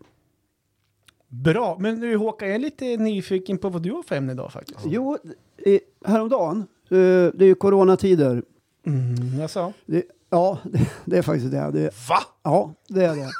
[1.28, 4.52] Bra, men nu Håkan, jag är lite nyfiken på vad du har för ämne idag
[4.52, 4.80] faktiskt.
[4.84, 5.18] Jo,
[5.58, 6.96] i, häromdagen, eh,
[7.34, 8.42] det är ju coronatider
[8.86, 9.72] Mm, jag sa.
[9.86, 11.70] Det, ja, det, det är faktiskt det.
[11.70, 12.08] det.
[12.08, 12.18] Va?
[12.42, 13.30] Ja, det är det.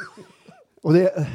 [0.82, 1.26] Och det,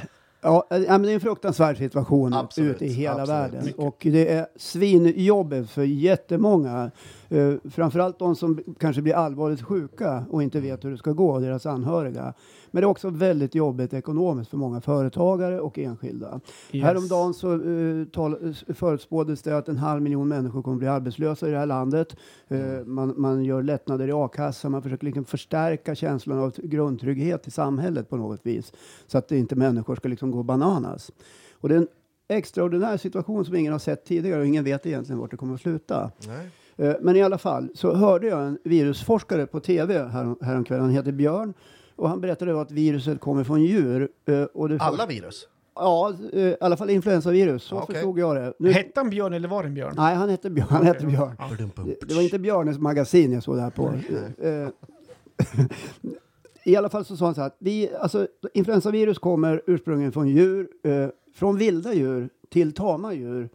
[0.42, 3.30] ja, det är en fruktansvärd situation Absolut, ute i hela absolut.
[3.30, 3.74] världen.
[3.78, 6.92] Och det är svinjobbigt för jättemånga.
[7.32, 11.39] Uh, framförallt de som kanske blir allvarligt sjuka och inte vet hur det ska gå,
[11.39, 12.34] deras anhöriga.
[12.72, 16.39] Men det är också väldigt jobbigt ekonomiskt för många företagare och enskilda.
[16.72, 16.86] Yes.
[16.86, 17.60] Häromdagen så
[18.12, 22.15] tal, förutspåddes det att en halv miljon människor kommer bli arbetslösa i det här landet.
[22.52, 27.52] Uh, man, man gör lättnader i a-kassan, man försöker liksom förstärka känslan av grundtrygghet i
[27.52, 28.74] samhället på något vis.
[29.08, 31.12] Så att inte människor ska liksom gå bananas.
[31.54, 31.88] Och det är en
[32.28, 35.62] extraordinär situation som ingen har sett tidigare och ingen vet egentligen vart det kommer att
[35.62, 36.12] sluta.
[36.28, 36.50] Nej.
[36.82, 40.94] Eh, Men i alla fall så hörde jag en virusforskare på tv härom, häromkvällen, han
[40.94, 41.54] heter Björn.
[41.96, 44.10] Och han berättade att viruset kommer från djur.
[44.26, 45.48] eh, Och det Alla virus?
[45.76, 47.63] Ja, eh, i alla fall influensavirus.
[47.63, 47.96] Så Ja, okej.
[47.96, 48.54] förstod jag det.
[48.60, 49.94] Nu, Hette han Björn eller var det en björn?
[49.98, 50.67] nej, han hette Björn.
[50.70, 51.36] Han hette Björn.
[52.08, 53.94] Det, var inte Björnes magasin jag såg det här på.
[56.63, 60.28] I alla fall så sa han så här att vi, alltså, influensavirus kommer ursprungligen från
[60.28, 63.50] djur, eh, från vilda djur till tama djur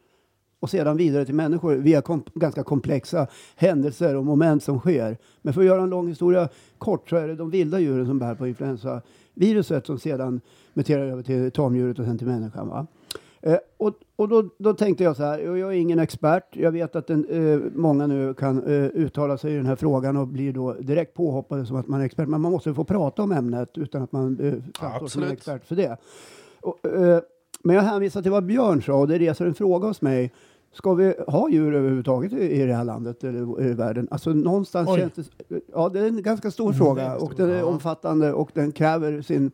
[0.67, 3.27] och sedan vidare till människor via kom ganska komplexa
[3.57, 5.17] händelser och moment som sker.
[5.43, 6.49] Men för att göra en lång historia
[6.79, 10.41] kort så är det de vilda djuren som bär på influensaviruset som sedan
[10.75, 12.69] muterar över till tamdjuret och sen till människan.
[12.69, 12.87] Va?
[13.41, 16.97] Eh, och och då, då tänkte jag så här, jag är ingen expert, jag vet
[16.97, 20.53] att den, eh, många nu kan eh, uttala sig i den här frågan och blir
[20.53, 23.79] då direkt påhoppade som att man är expert, men man måste få prata om ämnet
[23.79, 25.97] utan att man eh, framstår som en expert för det.
[26.61, 27.21] Och, eh,
[27.67, 30.33] men jag hänvisar till vad Björn sa och det reser en fråga hos mig.
[30.77, 34.09] Ska vi ha djur överhuvudtaget i, i det här landet eller i världen?
[34.11, 35.01] Alltså någonstans Oj.
[35.01, 35.61] känns det...
[35.73, 39.51] Ja, det är en ganska stor fråga och den är omfattande och den kräver sin...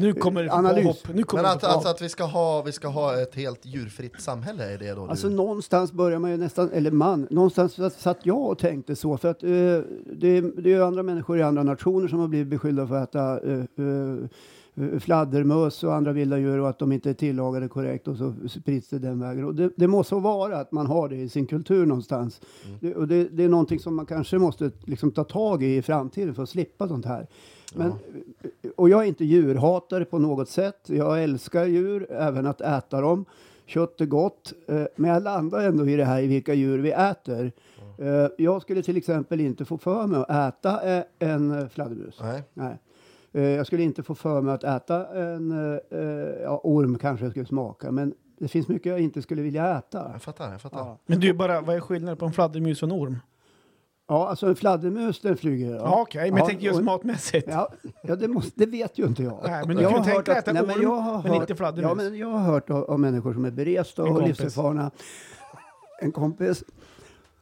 [0.00, 1.02] Nu kommer det Analys.
[1.12, 4.20] Nu kommer Men att, alltså att vi ska, ha, vi ska ha ett helt djurfritt
[4.20, 5.34] samhälle, är det då Alltså du...
[5.34, 9.42] någonstans börjar man ju nästan, eller man, någonstans satt, jag och tänkte så för att
[9.42, 12.94] eh, det, det är ju andra människor i andra nationer som har blivit beskyllda för
[12.94, 14.28] att äta eh, eh,
[15.00, 18.88] fladdermöss och andra vilda djur och att de inte är tillagade korrekt och så sprids
[18.88, 19.44] det den vägen.
[19.44, 22.40] Och det, det måste så vara att man har det i sin kultur någonstans.
[22.80, 25.82] Det, och det, det är någonting som man kanske måste liksom ta tag i i
[25.82, 27.26] framtiden för att slippa sånt här.
[27.74, 27.92] Men,
[28.76, 30.80] Och jag är inte djurhatare på något sätt.
[30.86, 33.24] Jag älskar djur, även att äta dem.
[33.66, 36.90] Kött är gott, eh, men jag landar ändå i det här i vilka djur vi
[36.90, 37.52] äter.
[37.98, 42.18] Eh, jag skulle till exempel inte få för mig att äta eh, en eh, fladdermus.
[42.22, 42.42] Nej.
[42.54, 42.78] Nej.
[43.36, 46.00] Eh, jag skulle inte få för mig att äta en eh, eh,
[46.42, 50.10] ja, orm, kanske jag skulle smaka, men det finns mycket jag inte skulle vilja äta.
[50.12, 50.78] Jag fattar, jag fattar.
[50.78, 53.18] Ja, Men du, bara, vad är skillnaden på en fladdermus och en orm?
[54.08, 55.74] ja alltså en fladdermus den flyger.
[55.74, 57.48] Ja, Okej, men Ja, jag tänker just och- matmässigt.
[57.50, 57.68] Ja,
[58.02, 59.40] ja det, måste, det vet ju inte jag.
[59.44, 61.32] Nej, men du jag kan har tänka dig äta nej, men orm, jag har men
[61.32, 61.90] hört, inte fladdermus.
[61.90, 64.90] Ja, men jag har hört av, av människor som är beresta och livserfarna,
[66.00, 66.64] en kompis,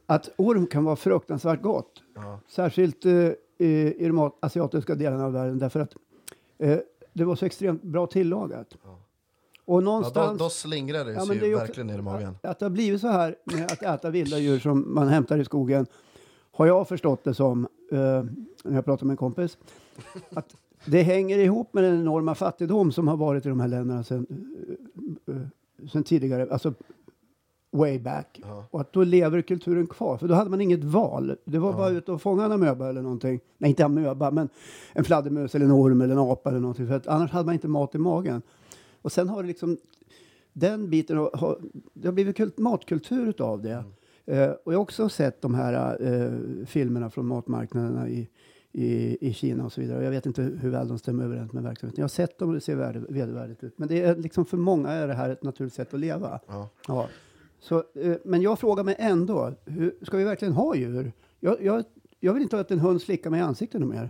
[0.05, 1.91] att orm kan vara fruktansvärt gott.
[2.15, 2.39] Ja.
[2.47, 3.11] Särskilt eh,
[3.57, 5.95] i, i de asiatiska delarna av världen därför att
[6.57, 6.77] eh,
[7.13, 8.77] det var så extremt bra tillagat.
[9.65, 10.37] Och Ja, någonstans...
[10.39, 12.37] då, då slingrar det Ja, sig men det ju verkligen ner i magen.
[12.43, 15.45] Att det har blivit så här med att äta vilda djur som man hämtar i
[15.45, 15.85] skogen
[16.51, 17.97] har jag förstått det som, eh,
[18.63, 19.57] när jag pratar med en kompis,
[20.29, 24.03] att det hänger ihop med den enorma fattigdom som har varit i de här länderna
[24.03, 24.27] sedan,
[25.27, 26.73] eh, eh, sedan tidigare, alltså
[27.75, 28.41] way back.
[28.43, 28.65] Ja.
[28.71, 31.35] Och att då lever kulturen kvar, för då hade man inget val.
[31.45, 33.39] Det var bara ut och fånga en amöba eller någonting.
[33.57, 34.49] Nej, inte amöba, men
[34.93, 37.53] en fladdermus eller en orm eller en apa eller någonting, för att annars hade man
[37.53, 38.41] inte mat i magen.
[39.01, 39.77] Och sen har det liksom
[40.53, 41.57] den biten har, har,
[41.93, 43.83] det har blivit kult, matkultur utav det.
[44.25, 48.29] Eh, och jag har också sett de här eh, filmerna från matmarknaderna i,
[48.71, 49.97] i, i Kina och så vidare.
[49.97, 52.01] Och jag vet inte hur väl de stämmer överens med verksamheten.
[52.01, 52.75] Jag har sett dem och det ser
[53.09, 53.77] vedervärdigt ut.
[53.77, 56.39] Men det är liksom för många är det här ett naturligt sätt att leva.
[56.47, 56.69] Ja.
[56.87, 57.07] Ja.
[57.65, 61.13] Så, eh, men jag frågar mig ändå, hur, ska vi verkligen ha djur?
[61.39, 61.83] Jag, jag,
[62.19, 64.09] jag vill inte att en hund slickar mig i ansiktet något mer.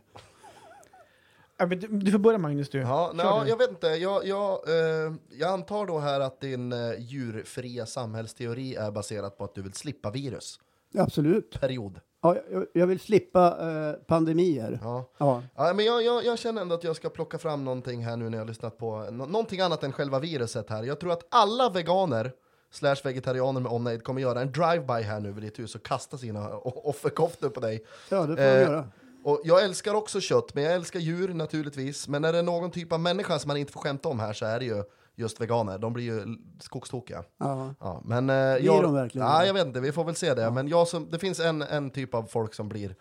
[1.57, 2.79] Ja, du, du får börja Magnus du.
[2.79, 3.49] Ja, ja, du.
[3.49, 3.87] jag vet inte.
[3.87, 9.43] Jag, jag, eh, jag antar då här att din eh, djurfria samhällsteori är baserad på
[9.43, 10.59] att du vill slippa virus.
[10.97, 11.59] Absolut.
[11.59, 11.99] Period.
[12.21, 14.79] Ja, jag, jag vill slippa eh, pandemier.
[14.83, 15.11] Ja.
[15.17, 15.43] Ja.
[15.55, 18.29] Ja, men jag, jag, jag känner ändå att jag ska plocka fram någonting här nu
[18.29, 20.83] när jag har lyssnat på nå- någonting annat än själva viruset här.
[20.83, 22.31] Jag tror att alla veganer
[22.75, 26.17] slash vegetarianer med omnejd kommer göra en drive-by här nu vid ditt hus och kasta
[26.17, 27.85] sina offerkoftor på dig.
[28.09, 28.87] ja, det får Eh, de göra.
[29.23, 32.07] Och jag älskar också kött, men jag älskar djur naturligtvis.
[32.07, 34.45] Men är det någon typ av människa som man inte får skämta om här så
[34.45, 34.83] är det ju
[35.15, 35.77] just veganer.
[35.77, 36.25] De blir ju
[36.59, 37.23] skogstokiga.
[37.39, 37.73] Ja.
[37.79, 39.47] Ja, men, eh, Blir jag, de verkligen Ja, det?
[39.47, 40.51] jag vet inte, vi får väl se det.
[40.51, 42.95] Men jag som, det finns en, en typ av folk som blir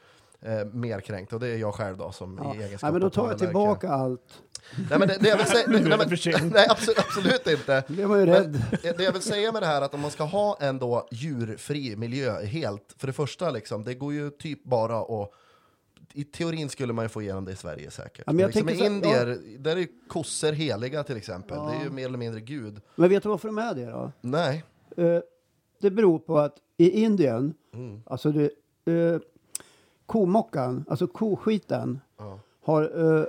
[0.44, 2.54] eh, mer kränkt och det är jag själv då som Ja.
[2.54, 4.42] i egenskap Nej, men då tar jag tillbaka allt.
[4.90, 7.84] Nej men det, det jag vill säga, nej, det men, nej absolut, absolut inte.
[7.88, 8.62] Blir man ju rädd.
[8.82, 11.96] Det jag vill säga med det här att om man ska ha en då djurfri
[11.96, 15.30] miljö helt, för det första liksom, det går ju typ bara att
[16.16, 18.22] i teorin skulle man ju få igenom det i Sverige säkert.
[18.26, 18.92] Ja, men jag liksom I tänker så-
[19.30, 21.58] Indier, där är ju kossor heliga till exempel.
[21.58, 22.80] Det är ju mer eller mindre Gud.
[22.96, 24.12] Men vet du varför de är det då?
[24.20, 24.64] Nej.
[24.96, 25.18] Eh,
[25.80, 28.02] det beror på att i Indien, Mm.
[28.06, 28.50] alltså det,
[28.92, 29.20] eh,
[30.06, 32.38] komockan, alltså koskiten, Ja.
[32.64, 32.82] har
[33.20, 33.24] eh,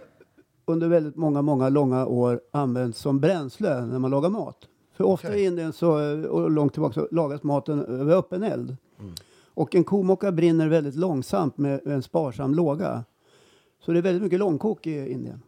[0.65, 4.57] under väldigt många, många långa år använts som bränsle när man lagar mat.
[4.93, 5.41] För ofta Okej.
[5.41, 8.77] i Indien så, eh, och långt tillbaka så lagas maten över öppen eld.
[8.99, 9.13] Mm.
[9.53, 13.03] Och en komocka brinner väldigt långsamt med en sparsam låga.
[13.79, 15.41] Så det är väldigt mycket långkok i Indien.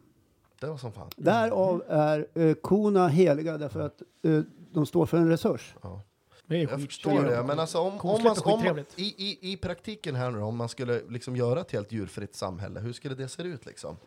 [0.62, 1.10] Det var som fan.
[1.16, 5.76] Därav är eh, korna heliga därför att eh, de står för en resurs.
[5.82, 6.02] Ja.
[6.48, 10.16] Det är Jag förstår det, men alltså om, om man, om, i, i, i praktiken
[10.16, 13.44] här nu om man skulle liksom göra ett helt djurfritt samhälle, hur skulle det se
[13.44, 13.98] ut liksom?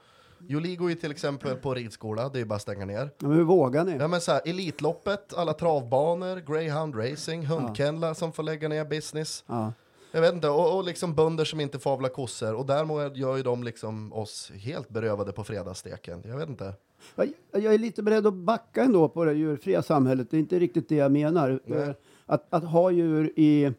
[0.49, 3.11] Jolie går ju till exempel på ridskola, det är ju bara att stänga ner.
[3.19, 3.97] Ja, men hur vågar ni?
[3.97, 9.45] Ja men så här, Elitloppet, alla travbanor, greyhound racing, hundkennlar som får lägga ner business.
[9.47, 9.73] Ja.
[10.13, 12.55] Jag vet inte, och, och liksom bönder som inte får avla kossor.
[12.55, 16.23] Och därmed gör ju de liksom oss helt berövade på fredagssteken.
[16.27, 16.75] Jag vet inte.
[17.15, 20.31] Jag, jag är lite beredd att backa ändå på det djurfria samhället.
[20.31, 21.61] Det är inte riktigt det jag menar.
[21.65, 21.95] Nej.
[22.31, 23.73] Att, att ha djur i...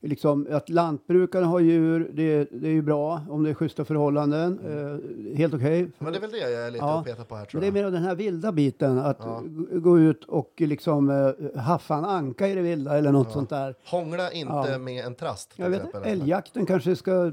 [0.00, 4.58] Liksom, att lantbrukare har djur, det, det är ju bra om det är schyssta förhållanden.
[4.66, 5.90] Eh, helt okej.
[5.98, 6.98] Men det är väl det jag är lite Ja.
[6.98, 7.74] och petar på här Men tror det är jag.
[7.74, 8.98] mer av den här vilda biten.
[8.98, 9.42] Att Ja.
[9.72, 13.74] gå ut och liksom eh, haffa en anka i det vilda eller något sånt där.
[13.84, 14.78] Hångla inte Ja.
[14.78, 16.12] med en trast Jag vet exempel.
[16.12, 17.32] älgjakten kanske ska...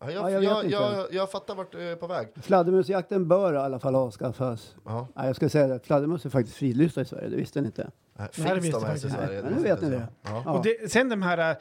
[0.00, 0.10] Ja.
[0.10, 2.28] Ja, Ja, jag, jag jag, jag, jag, fattar vart du är på väg.
[2.42, 4.74] Fladdermusjakten bör i alla fall avskaffas.
[4.84, 5.08] Ja.
[5.14, 7.90] Nej, jag ska säga det, fladdermöss är faktiskt fridlysta i Sverige, det visste ni inte.
[8.18, 9.42] Nej, det Finns visste de jag ens i Sverige?
[9.42, 10.08] Nej, nu vet ni det.
[10.22, 10.52] Ja.
[10.52, 11.56] Och det, sen de här,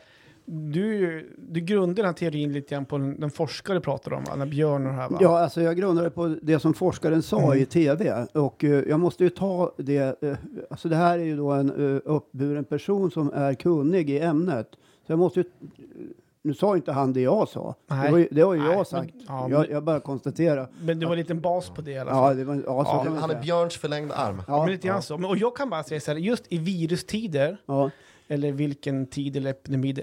[0.46, 4.24] du, du grundar den här teorin lite grann på den, den forskare pratar om?
[4.38, 5.18] När Björn och det här va?
[5.22, 8.28] Ja, alltså jag grundade på det som forskaren sa i tv.
[8.34, 10.38] Och eh, jag måste ju ta det, eh,
[10.70, 14.70] alltså det här är ju då en uh, uppburen person som är kunnig i ämnet.
[15.06, 15.46] Så jag måste ju,
[16.46, 17.76] nu sa inte han det jag sa.
[17.88, 18.06] Nej.
[18.06, 19.14] Det var ju, det har ju Nej, jag men- sagt.
[19.28, 20.68] ja, men- jag, jag bara konstaterar.
[20.82, 22.38] Men det var en liten bas på det i alla Ja, fall.
[22.38, 23.42] det var, ja, så Ja, Han är.
[23.42, 24.36] Björns förlängda arm.
[24.36, 25.18] men Ja, lite grann så.
[25.18, 27.90] Men, och jag kan bara säga så här, just i virustider, ja.
[28.28, 29.96] eller vilken tid eller epidemi,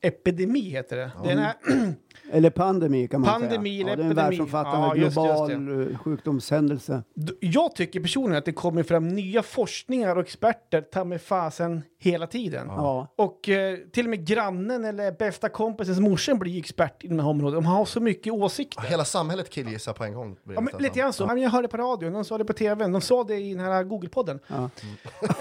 [0.00, 1.10] epidemi heter det.
[1.24, 1.52] Den är,
[2.32, 3.90] Eller pandemi kan man Pandemi säga.
[3.90, 7.02] Ja, det är en världsomfattande Ja, just det, just global eh, sjukdomshändelse.
[7.40, 12.26] Jag tycker personligen att det kommer fram nya forskningar och experter, ta med fasen, hela
[12.26, 12.66] tiden.
[12.66, 13.14] Ja.
[13.16, 17.28] Och eh, till och med grannen eller bästa kompisens morsan blir expert i de här
[17.28, 17.54] områdena.
[17.54, 18.82] De har så mycket åsikter.
[18.82, 20.36] Hela samhället killgissar på en gång.
[20.54, 21.24] Ja, men lite grann så.
[21.24, 21.36] Ja.
[21.36, 23.84] Jag hörde på radion, de sa det på tv, de sa det i den här
[23.84, 24.38] Google-podden.
[24.46, 24.70] Ja.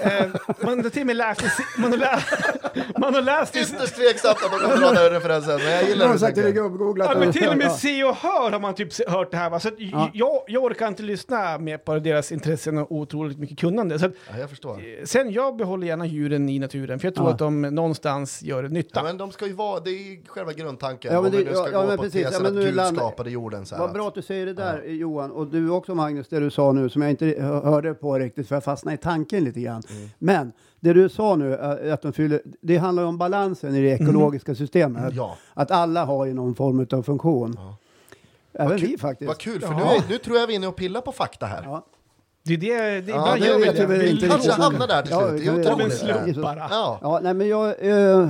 [0.02, 0.28] Eh,
[0.62, 1.48] man har till och med läst i,
[1.82, 2.28] man har läst,
[2.98, 6.06] man har läst i, Ytterst tveksamt att de kan dra den referensen, men jag gillar
[6.06, 7.10] Jag gubbgooglat.
[7.14, 7.70] ja, men till och med Ja.
[7.70, 9.50] se och hör har man typ hört det här.
[9.50, 9.60] Va?
[9.60, 10.10] Så att Ja.
[10.14, 14.00] jag, jag orkar inte lyssna mer på deras intressen och otroligt mycket kunnande.
[14.00, 14.72] Så att, Ja, jag förstår.
[14.80, 17.34] eh, sen jag behåller gärna djuren i naturen, för jag tror Ja.
[17.34, 19.00] att de någonstans gör nytta.
[19.00, 21.14] Ja, men de ska ju vara, det är ju själva grundtanken.
[21.14, 22.22] Ja, men om vi det- nu ska ja, ja, gå men på precis.
[22.26, 23.80] tesen Ja, men att nu Gud landar- skapade jorden så här.
[23.80, 25.32] Vad att- bra att du säger det där Johan.
[25.32, 28.48] Och du också Magnus, det du sa nu som jag inte hö- hörde på riktigt
[28.48, 29.82] för jag fastnade i tanken lite grann.
[29.90, 30.10] Mm.
[30.20, 30.52] Men
[30.86, 33.90] det du sa nu, äh, att de fyller, det handlar ju om balansen i det
[33.90, 35.02] ekologiska systemet.
[35.04, 35.16] Mm.
[35.16, 35.36] Ja.
[35.54, 37.56] Att alla har ju någon form av funktion.
[37.58, 37.76] Ja.
[38.54, 39.28] Även vi faktiskt.
[39.28, 39.78] Vad kul, för Ja.
[39.78, 41.62] nu, är, nu tror jag vi är inne och pillar på fakta här.
[41.64, 41.86] Ja.
[42.44, 43.86] Det är det, det Ja, det gör vi det.
[43.86, 45.42] Vi inte kanske hamnar där till Ja, slut.
[45.42, 45.98] vi Det är otroligt.
[45.98, 46.42] slump Ja.
[46.42, 46.68] bara.
[46.70, 47.00] Ja.
[47.02, 47.76] Ja, nej men jag...
[48.22, 48.30] Eh,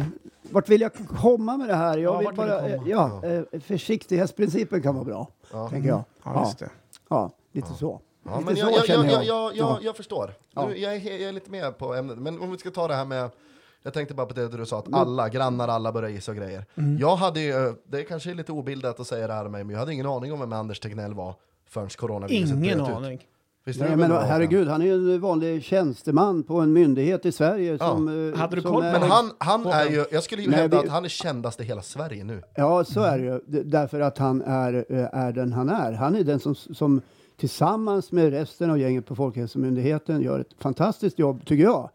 [0.52, 1.98] vart vill jag komma med det här?
[1.98, 2.62] Jag Ja, vill vart vill bara...
[2.62, 3.22] du eh, komma?
[3.24, 5.70] ja, eh, försiktighetsprincipen kan vara bra, Ja.
[5.70, 6.04] tänker jag.
[6.24, 6.70] Ja, just det.
[7.10, 8.02] Ja, lite så.
[8.26, 9.80] Ja, men jag, jag, jag, jag, jag, Ja.
[9.82, 10.34] jag, förstår.
[10.54, 10.68] Ja.
[10.68, 12.18] Nu, jag, är, jag är lite med på ämnet.
[12.18, 13.30] Men om vi ska ta det här med...
[13.84, 16.66] Jag tänkte bara på det du sa, att alla grannar, alla börjar gissa och grejer.
[16.76, 16.98] Mm.
[16.98, 19.74] Jag hade ju, det är kanske lite obildat att säga det här med mig, men
[19.74, 21.36] jag hade ingen aning om vem Anders Tegnell var
[21.70, 22.96] förrän coronaviruset Ingen bröt ut.
[22.96, 23.20] aning.
[23.66, 27.26] Visst Nej, är det men herregud, han är ju en vanlig tjänsteman på en myndighet
[27.26, 27.90] i Sverige Ja.
[27.90, 28.32] som...
[28.34, 30.50] eh, Hade du som koll på är- Men han, han är ju, jag skulle ju
[30.50, 32.44] Nej, hävda vi- att han är kändast i hela Sverige nu.
[32.56, 33.64] Ja, så är det ju.
[33.64, 35.92] Därför att han är, eh, är den han är.
[35.92, 37.02] Han är den som, som
[37.38, 41.89] tillsammans med resten av gänget på Folkhälsomyndigheten gör ett fantastiskt jobb, tycker jag.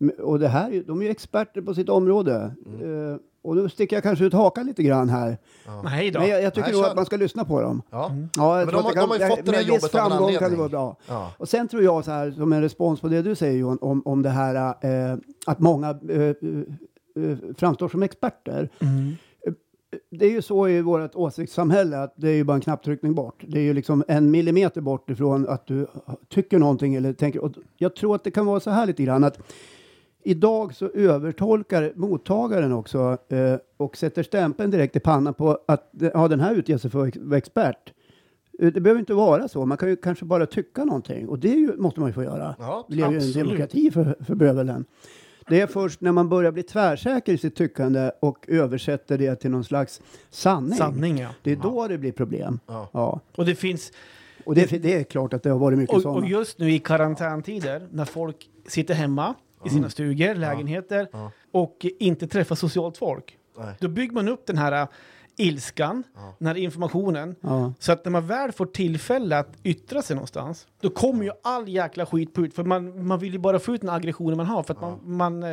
[0.00, 2.54] M- Och det här, är- de är ju experter på sitt område.
[2.82, 5.38] Eh, och nu sticker jag kanske ut hakan lite grann här.
[5.84, 6.20] Nej då.
[6.20, 7.82] Men jag, jag tycker nog att man ska lyssna på dem.
[7.90, 8.10] Ja.
[8.36, 10.08] Ja, jag Men de har- de har ju jag- fått det där jobbet av en
[10.10, 10.58] framgång kan det anledning.
[10.58, 10.96] vara bra.
[11.08, 11.32] Ja.
[11.38, 14.02] Och sen tror jag så här, som en respons på det du säger Johan, om,
[14.04, 14.54] om det här
[15.12, 16.34] eh, att många eh, eh,
[17.58, 18.68] framstår som experter.
[18.80, 19.12] Mm.
[20.10, 23.44] Det är ju så i vårt åsiktssamhälle att det är ju bara en knapptryckning bort.
[23.48, 25.86] Det är ju liksom en millimeter bort ifrån att du
[26.28, 27.40] tycker någonting eller tänker.
[27.44, 29.38] Och jag tror att det kan vara så här lite grann att
[30.22, 36.28] idag så övertolkar mottagaren också eh, och sätter stämpeln direkt i pannan på att ja,
[36.28, 37.92] den här utger sig för expert.
[38.58, 39.66] Eh, Det behöver inte vara så.
[39.66, 42.54] Man kan ju kanske bara tycka någonting och det ju, måste man ju få göra.
[42.58, 44.84] Ja, Vi lever ju en demokrati för, för bövelen.
[45.48, 49.50] Det är först när man börjar bli tvärsäker i sitt tyckande och översätter det till
[49.50, 50.74] någon slags sanning.
[50.78, 51.28] Sanning, ja.
[51.42, 52.60] Det är då det blir problem.
[52.66, 52.88] Ja.
[52.92, 53.20] Ja.
[53.36, 53.92] Och det finns...
[54.44, 56.20] Och det, det är klart att det har varit mycket Och, sådana.
[56.20, 59.34] och just nu i karantäntider, när folk sitter hemma
[59.64, 61.30] i sina stugor, lägenheter Ja.
[61.52, 63.38] och inte träffar socialt folk.
[63.58, 63.74] Nej.
[63.80, 64.86] Då bygger man upp den här
[65.38, 66.34] ilskan, Ja.
[66.38, 67.34] den här informationen.
[67.40, 67.72] Ja.
[67.78, 71.68] Så att när man väl får tillfälle att yttra sig någonstans, då kommer ju all
[71.68, 72.54] jäkla skit på ut.
[72.54, 74.62] För man, man vill ju bara få ut den aggressionen man har.
[74.62, 75.48] För att man, man, eh,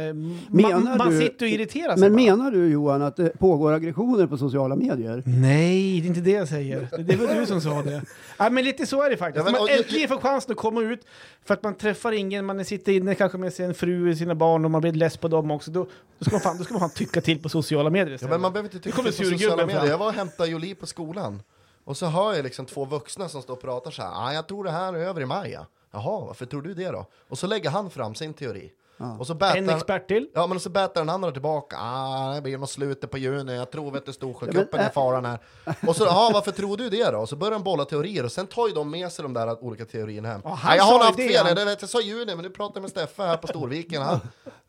[0.49, 1.99] Menar man, man du- sitter och irriterar sig.
[2.09, 2.35] Men bara.
[2.35, 5.23] menar du Johan att det pågår aggressioner på sociala medier?
[5.25, 6.87] Nej, det är inte det jag säger.
[6.97, 8.01] Det var du som sa det.
[8.37, 9.37] Ja, men lite så är det faktiskt.
[9.45, 10.99] Ja, men- man och- äntligen får chansen att komma ut
[11.45, 14.71] för att man träffar ingen, man sitter inne kanske med sin fru, sina barn och
[14.71, 15.71] man blir less på dem också.
[15.71, 15.87] Då,
[16.19, 18.31] då, ska, man fan, då ska man fan tycka till på sociala medier Ja, istället.
[18.31, 19.74] men man behöver inte tycka till på sociala medier.
[19.79, 19.89] Fram.
[19.89, 21.41] Jag var och hämtade Jolie på skolan.
[21.85, 24.11] Och så hör jag liksom två vuxna som står och pratar så här.
[24.27, 25.51] Ah, jag tror det här är över i maj.
[25.51, 27.05] ja." Jaha, varför tror du det då?
[27.29, 28.71] Och så lägger han fram sin teori.
[29.19, 30.27] Och så en expert till.
[30.33, 31.77] Ja, men så bätar den andra tillbaka.
[31.79, 33.55] Ah, det blir nog slutet på juni.
[33.55, 35.39] Jag tror vet du, Storsjökuppen Ja, är äh- faran här.
[35.87, 37.17] Och så, ja, varför tror du det då?
[37.17, 39.63] Och så börjar de bolla teorier och sen tar ju de med sig de där
[39.63, 40.41] olika teorierna hem.
[40.43, 41.45] Ja, han Nej, jag har haft det, fel.
[41.45, 44.01] han- Jag, vet, jag sa juni, men nu pratar jag med Steffe här på Storviken.
[44.01, 44.19] Han,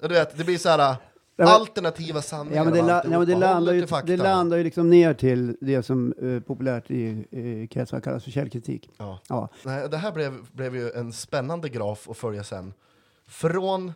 [0.01, 0.97] du vet, det blir så här
[1.44, 2.57] men- alternativa sanningar.
[2.57, 5.57] Ja, men det, la, ja, men det, landar ju, det landar ju liksom ner till
[5.61, 8.90] det som eh, populärt i eh, kretsar kallas för källkritik.
[8.99, 9.20] Ja.
[9.29, 9.49] Ja.
[9.62, 12.75] Nej, det här blev, blev ju en spännande graf att följa sen.
[13.29, 13.92] Från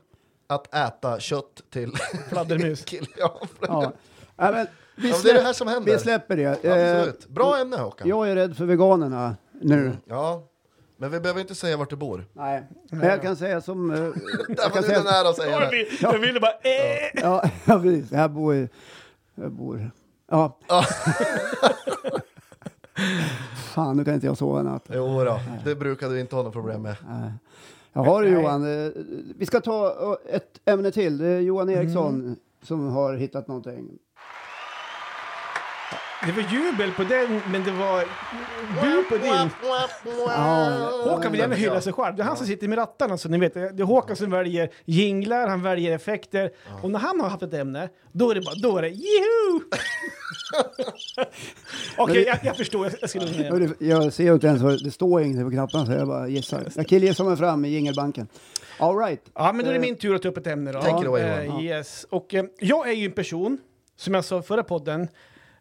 [0.47, 1.93] att äta kött till...
[2.29, 2.85] Fladdermus.
[3.19, 3.93] Ja, Ja.
[4.37, 5.93] Ja, men vi, Ja, men det är det släpp, här som händer.
[5.93, 6.65] vi släpper det.
[6.65, 7.29] Eh, Absolut.
[7.29, 8.09] Bra ämne Håkan.
[8.09, 9.93] jag är rädd för veganerna nu.
[10.05, 10.43] Ja,
[11.01, 12.25] men vi behöver inte säga vart du bor.
[12.33, 12.63] Nej.
[12.91, 13.91] Men jag kan säga som...
[13.91, 14.13] eh, Där
[14.49, 15.71] jag var kan du säga, nära att säga Jag det.
[15.71, 17.11] ville, jag ville bara eh.
[17.23, 18.13] ja, ja, precis.
[18.13, 18.69] Jag bor...
[19.35, 19.91] Jag bor...
[20.31, 20.59] Ja.
[20.69, 20.85] Ja.
[23.57, 24.85] Fan, nu kan inte jag sova i natt.
[24.95, 26.97] Jo då, det brukar du inte ha något problem med.
[27.09, 27.33] Nej.
[27.93, 28.29] Jaha du.
[28.29, 28.91] Johan, eh,
[29.39, 31.19] vi ska ta eh, ett ämne till.
[31.19, 32.37] Det är Johan Eriksson Mm.
[32.63, 33.89] som har hittat någonting.
[36.27, 38.05] Det var jubel på den, men det var
[38.83, 39.51] bu på din.
[41.13, 42.17] Håkan vill gärna hylla sig själv.
[42.17, 43.55] Det är han som sitter med rattarna, så ni vet.
[43.55, 46.51] Det är Håkan som väljer jinglar, han väljer effekter.
[46.83, 49.61] Och när han har haft ett ämne, då är det bara, då är det juhu!
[51.99, 52.87] Okej, jag, jag förstår.
[52.87, 55.87] Jag, jag ska lugna ner Jag ser inte ens vad det står ingenting på knapparna
[55.87, 56.63] så jag bara gissar.
[56.75, 58.29] Jag killgissar mig fram i jingelbanken.
[58.79, 59.23] All right.
[59.35, 60.81] Ja, men då är det min tur att ta upp ett ämne då.
[60.83, 61.61] Take it away, Eh, Johan.
[61.61, 62.07] yes.
[62.11, 63.59] Och eh, jag är ju en person,
[63.97, 65.09] som jag sa i förra podden,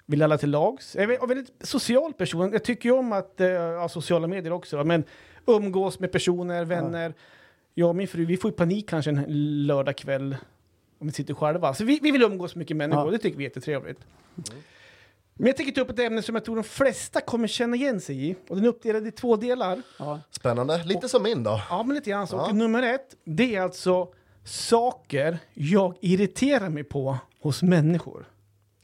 [0.10, 0.96] vill alla till lags.
[0.96, 2.52] Jag är en väldigt social person.
[2.52, 5.04] Jag tycker ju om att, eh, ja, sociala medier också, men
[5.48, 7.14] umgås med personer, vänner.
[7.74, 9.26] Jag och min fru, vi får ju panik kanske en
[9.68, 10.38] lördagkväll
[11.00, 11.74] om vi sitter själva.
[11.74, 13.12] Så vi, vi vill umgås med mycket människor, Ja.
[13.12, 14.00] det tycker vi är jättetrevligt.
[15.34, 18.02] Men jag tänker ta upp ett ämne som jag tror de flesta kommer känna igen
[18.02, 18.36] sig i.
[18.50, 19.82] Och den är uppdelad i två delar.
[20.00, 20.20] Ja.
[20.32, 21.62] Spännande, lite som min då.
[21.70, 22.36] Ja, men lite grann så.
[22.36, 22.50] Ja.
[22.50, 24.08] Och nummer ett, det är alltså
[24.44, 28.26] saker jag irriterar mig på hos människor.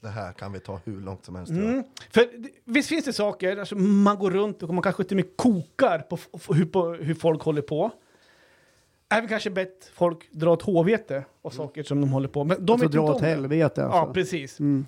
[0.06, 1.52] Det här kan vi ta hur långt som helst.
[1.52, 1.84] Mm.
[2.12, 5.26] För det- visst finns det saker, alltså man går runt och man kanske till och
[5.26, 6.18] med kokar på,
[6.54, 7.92] hur, på hur folk håller på.
[9.10, 12.62] Även kanske bett folk dra åt hårvete och saker som de håller på med.
[12.62, 13.28] De Alltså dra åt det.
[13.28, 14.14] helvete Ja, alltså.
[14.14, 14.60] precis.
[14.60, 14.86] Mm.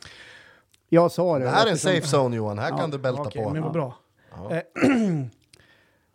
[0.90, 1.46] Jag sa det.
[1.46, 3.50] Det här är en safe zone Johan, här kan du bälta Okej, på.
[3.50, 3.96] men vad bra.
[4.32, 4.52] Ja.
[4.56, 4.62] Eh,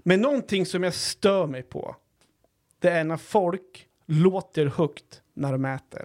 [0.05, 1.97] men någonting som jag stör mig på,
[2.79, 6.05] det är när folk låter högt när de äter.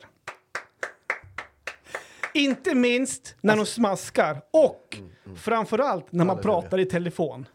[2.37, 4.97] Inte minst när de smaskar och
[5.35, 7.47] framförallt när man pratar i telefon.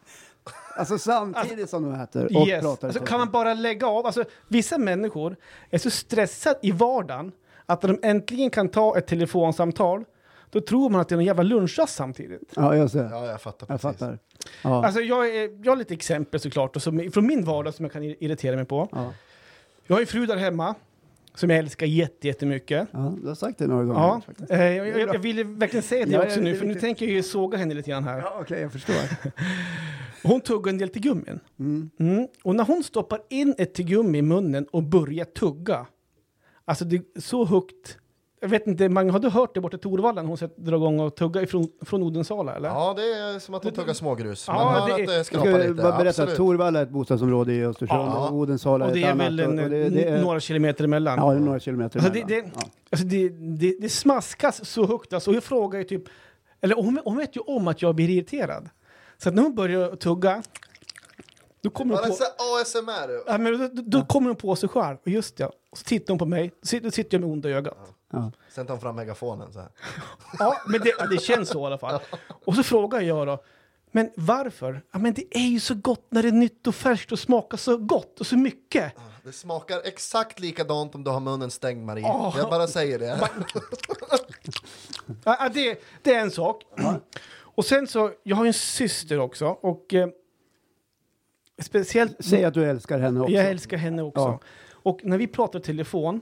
[0.77, 2.61] Alltså samtidigt som du äter och Yes.
[2.61, 2.87] pratar.
[2.87, 3.05] Alltså, så.
[3.05, 4.05] kan man bara lägga av?
[4.05, 5.35] Alltså, vissa människor
[5.69, 7.31] är så stressade i vardagen
[7.65, 10.03] att när de äntligen kan ta ett telefonsamtal,
[10.49, 12.51] då tror man att det är någon jävla lunchrast samtidigt.
[12.55, 13.03] Ja, jag ser.
[13.11, 13.99] Ja, jag fattar Jag precis.
[13.99, 14.19] fattar.
[14.63, 14.85] Ja.
[14.85, 17.91] Alltså jag, är, jag har lite exempel såklart, och som, från min vardag som jag
[17.91, 18.87] kan irritera mig på.
[18.91, 19.13] Ja.
[19.87, 20.75] Jag har en fru där hemma
[21.35, 22.87] som jag älskar jätte- jättemycket.
[22.91, 23.99] ja, du har sagt det några gånger.
[23.99, 24.51] Ja, faktiskt.
[24.51, 26.75] eh, jag, jag, jag ville verkligen säga det Ja, också nu, det är för nu
[26.75, 28.19] tänker jag ju såga henne lite grann här.
[28.19, 28.95] Ja, okej, jag förstår.
[30.27, 31.39] Hon tuggar en del tuggummin.
[31.59, 31.89] Mm.
[31.99, 32.27] Mm.
[32.43, 35.85] Och när hon stoppar in ett tuggummi i munnen och börjar tugga,
[36.65, 37.97] alltså det är så högt.
[38.43, 40.75] Jag vet inte, man har du hört det borta i Torvalla när hon ska dra
[40.75, 42.69] igång och tugga ifrån, från Odensala eller?
[42.69, 44.45] Ja, det är som att de tuggar smågrus.
[44.47, 45.73] Ja, Man hör det att är- det Jag skrapar ska lite.
[45.73, 46.35] bara berätta att Absolut.
[46.37, 48.29] Torvalla är ett bostadsområde i Östersund Ja.
[48.29, 49.25] och Odensala är och det ett är annat.
[49.27, 51.17] väl en, och det, det är, några kilometer emellan.
[51.19, 52.43] Ja, det är några kilometer Alltså, det, emellan.
[52.55, 52.69] det, Ja.
[52.91, 55.13] alltså det, det, det smaskas så högt.
[55.13, 56.03] Alltså, och jag frågar ju typ...
[56.61, 58.69] Eller hon, hon vet ju om att jag blir irriterad.
[59.17, 60.43] Så att när hon börjar tugga,
[61.63, 62.13] då kommer hon det på...
[62.13, 63.23] är så ASMR.
[63.27, 64.97] Ja, men då, då, då kommer hon på sig själv.
[65.05, 65.51] Och just ja.
[65.71, 66.51] Och så tittar hon på mig.
[66.61, 67.77] Då sitter, då sitter jag med onda ögat.
[68.13, 68.31] Ja.
[68.49, 69.69] Sen tar han fram megafonen så här.
[70.39, 71.99] Ja, men det, det känns så i alla fall.
[72.45, 73.43] Och så frågar jag då.
[73.91, 74.81] Men varför?
[74.91, 77.57] Ja, men det är ju så gott när det är nytt och färskt och smakar
[77.57, 78.93] så gott och så mycket.
[79.23, 82.05] Det smakar exakt likadant om du har munnen stängd Marie.
[82.05, 82.35] Åh.
[82.37, 83.29] Jag bara säger det.
[85.23, 86.63] Ja, det, det är en sak.
[87.35, 90.07] Och sen så, jag har ju en syster också och eh,
[91.61, 92.15] speciellt...
[92.19, 93.33] Säg att du älskar henne också.
[93.33, 94.21] Jag älskar henne också.
[94.21, 94.39] Ja.
[94.71, 96.21] Och när vi pratar telefon,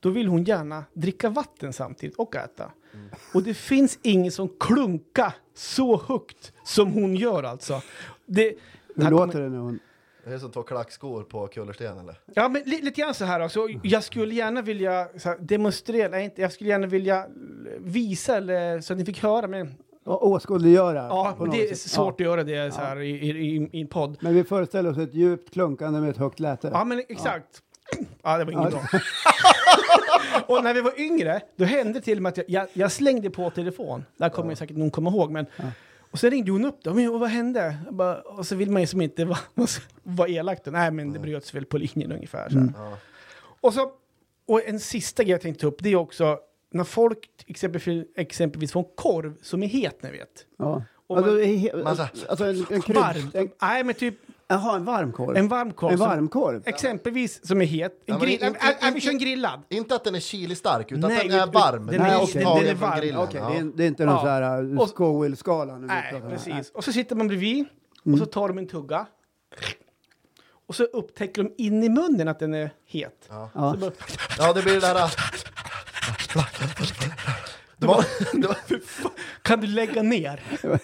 [0.00, 2.70] då vill hon gärna dricka vatten samtidigt och äta.
[2.94, 3.08] Mm.
[3.34, 7.82] Och det finns ingen som klunkar så högt som hon gör alltså.
[8.26, 8.54] Det,
[8.96, 9.78] Hur låter kommer- det när hon...
[10.24, 12.20] Det är som två klackskor på kullersten eller?
[12.34, 13.68] Ja, men li, lite grann så här alltså.
[13.82, 17.26] Jag skulle gärna vilja så här, demonstrera, nej, inte, jag skulle gärna vilja
[17.80, 19.46] visa eller så att ni fick höra.
[19.46, 19.74] Men,
[20.04, 20.94] Åskådliggöra?
[21.10, 21.78] ja, det är sätt.
[21.90, 22.26] svårt Ja.
[22.26, 24.16] att göra det så här i, i, i, i en podd.
[24.20, 26.70] Men vi föreställer oss ett djupt klunkande med ett högt läte.
[26.72, 27.62] Ja, men exakt.
[28.22, 28.78] Ja, det var inget Ja.
[28.90, 29.00] bra.
[30.46, 33.30] och när vi var yngre, då hände till och med att jag, jag, jag slängde
[33.30, 34.04] på telefon.
[34.16, 35.30] Där kommer säkert någon komma ihåg.
[35.30, 35.46] Men,
[36.10, 36.94] Och sen ringde hon upp då.
[36.94, 37.76] Men vad hände?
[37.84, 39.38] Jag bara, och så vill man ju som inte vara
[40.02, 40.64] var elak.
[40.64, 40.70] då.
[40.70, 42.48] Nej, men det bröts väl på linjen ungefär.
[42.50, 42.72] Så här.
[42.76, 42.98] Ja.
[43.60, 43.90] Och, så,
[44.46, 46.38] och en sista grej jag tänkte ta upp, det är också
[46.70, 50.46] när folk exempelvis, exempelvis får en korv som är het, ni vet.
[50.58, 50.82] Ja.
[51.06, 53.30] Och Alltså, man- he- Man så- alltså en, en.
[53.34, 54.14] En, Nej, men typ
[54.48, 55.36] jaha, en varmkorv?
[55.36, 55.92] en varm korv.
[55.92, 56.62] En som- varmkorv?
[56.66, 57.92] Exempelvis som är het.
[57.92, 59.62] En Ja, men grill, inte- äh, vi kör en grillad.
[59.68, 61.86] Inte att den är chili stark utan Nej, att den är varm.
[61.86, 63.00] den Den är- är okej, tagen den är varm.
[63.00, 63.20] grillen.
[63.20, 63.48] Okej, ja.
[63.50, 64.20] det, är, det är inte någon Ja.
[64.22, 64.76] så här uh, vi
[65.86, 66.70] Nej, precis.
[66.70, 67.64] Och så sitter man bredvid
[68.12, 69.06] och så tar de en tugga.
[70.68, 73.26] Och så upptäcker de in i munnen att den är het.
[73.28, 73.50] Ja.
[73.54, 73.74] Ja.
[73.80, 73.90] Bara,
[74.38, 75.14] ja, det blir det där...
[77.78, 78.04] Det var,
[78.40, 78.56] det var,
[79.42, 80.42] kan du lägga ner?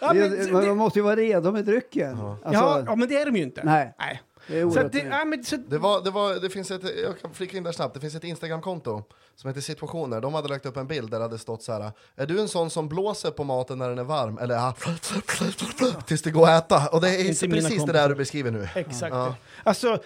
[0.00, 2.20] ja, Det- men, man det, måste ju vara redo med drycken.
[2.20, 3.64] Alltså, ja, ja, men det är de ju inte.
[3.64, 3.94] Nej.
[3.98, 4.22] Nej.
[4.46, 6.50] det är Så, att oerhört det, det, ja, men, så, det, var, det, var, det
[6.50, 9.02] finns ett, jag kan flika in där snabbt, det finns ett Instagramkonto
[9.34, 10.20] som heter situationer.
[10.20, 11.92] De hade lagt upp en bild där det hade stått så här.
[12.16, 14.38] Är du en sån som blåser på maten när den är varm?
[14.38, 14.74] Eller ja,
[16.06, 16.88] tills det går att äta?
[16.88, 17.92] Och det är Inte precis det kompisar.
[17.92, 18.68] där du beskriver nu.
[18.74, 19.14] exakt.
[19.14, 19.34] Ja.
[19.64, 19.98] Alltså,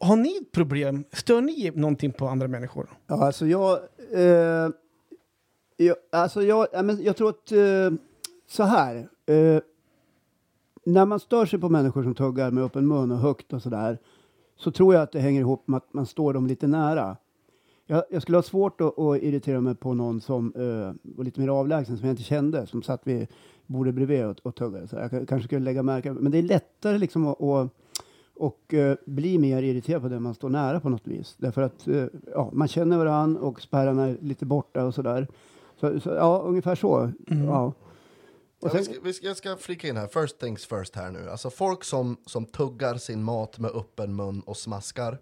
[0.00, 1.04] har ni ett problem?
[1.12, 2.90] Stör ni någonting på andra människor?
[3.06, 3.72] Ja, alltså jag...
[4.14, 4.68] Eh,
[5.86, 7.52] jag, alltså jag, men jag tror att...
[7.52, 7.98] Eh,
[8.52, 9.08] så här.
[9.26, 9.60] Eh,
[10.84, 13.98] när man stör sig på människor som tuggar med öppen mun och högt och sådär
[14.56, 17.16] så tror jag att det hänger ihop med att man står dem lite nära.
[17.86, 21.40] Jag, jag skulle ha svårt att, att irritera mig på någon som eh, var lite
[21.40, 23.26] mer avlägsen, som jag inte kände, som satt vid
[23.66, 24.88] bordet bredvid och, och tuggade.
[24.88, 27.70] Så jag kanske skulle lägga märke Men det är lättare liksom att, att
[28.34, 31.34] och eh, bli mer irriterad på den man står nära på något vis.
[31.38, 35.28] Därför att eh, ja, man känner varann och spärrarna är lite borta och sådär.
[35.82, 37.12] Så, så, ja, ungefär så.
[37.26, 37.36] Ja.
[37.36, 37.72] Ja,
[38.60, 41.30] Och vi ska, vi ska, jag ska flika in här, first things first här nu.
[41.30, 45.18] Alltså folk som, som tuggar sin mat med öppen mun och smaskar.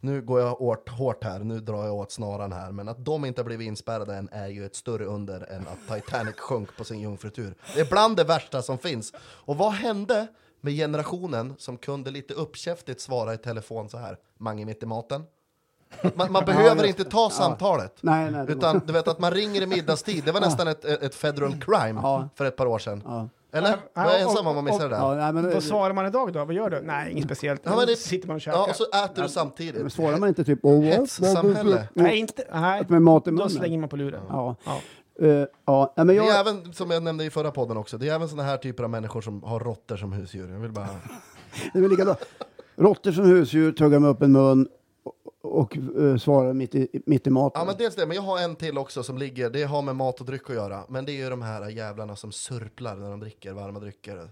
[0.00, 2.72] Nu går jag hårt, hårt här, nu drar jag åt snaran här.
[2.72, 6.34] Men att de inte blivit inspärrade än är ju ett större under än att Titanic
[6.38, 7.54] sjönk på sin jungfrutur.
[7.74, 9.12] Det är bland det värsta som finns.
[9.20, 10.26] Och vad hände
[10.60, 14.16] med generationen som kunde lite uppkäftigt svara i telefon så här?
[14.38, 15.22] Mange mitt i maten?
[16.14, 17.96] Man, man behöver inte ta samtalet.
[18.00, 18.46] nej, nej.
[18.46, 21.52] det Utan du vet att man ringer i middagstid, det var nästan ett, ett federal
[21.60, 22.28] crime Ja.
[22.34, 23.02] för ett par år sedan.
[23.06, 23.28] ja.
[23.52, 23.76] Eller?
[23.94, 24.96] Jag ensam om att missa det där?
[24.96, 26.44] Ja, nej, men, Vad svarar man idag då?
[26.44, 26.80] Vad gör du?
[26.82, 27.60] Nej, inget speciellt.
[27.64, 28.58] Ja, men det- Sitter man och käkar?
[28.58, 29.92] Ja, och så äter du men samtidigt.
[29.92, 30.64] svarar man inte typ...
[30.64, 31.88] Oh, Hetssamhälle.
[31.94, 32.42] Nej, inte...
[32.52, 34.20] Nej, Med mat i då slänger man på luren.
[34.28, 34.56] Ja.
[34.64, 34.80] Ja.
[35.26, 36.28] Eh, ja, men Det jag...
[36.28, 38.84] är även, som jag nämnde i förra podden också, det är även såna här typer
[38.84, 40.52] av människor som har råttor som husdjur.
[40.52, 40.88] Jag vill bara...
[41.72, 42.18] Det är väl likadant.
[42.76, 44.68] Råttor som husdjur tuggar med öppen mun
[45.42, 47.60] och, eh, uh, svarar mitt i, mitt i maten.
[47.60, 49.96] Ja men dels det, men jag har en till också som ligger, det har med
[49.96, 50.84] mat och dryck att göra.
[50.88, 54.28] Men det är ju de här jävlarna som surplar när de dricker varma drycker.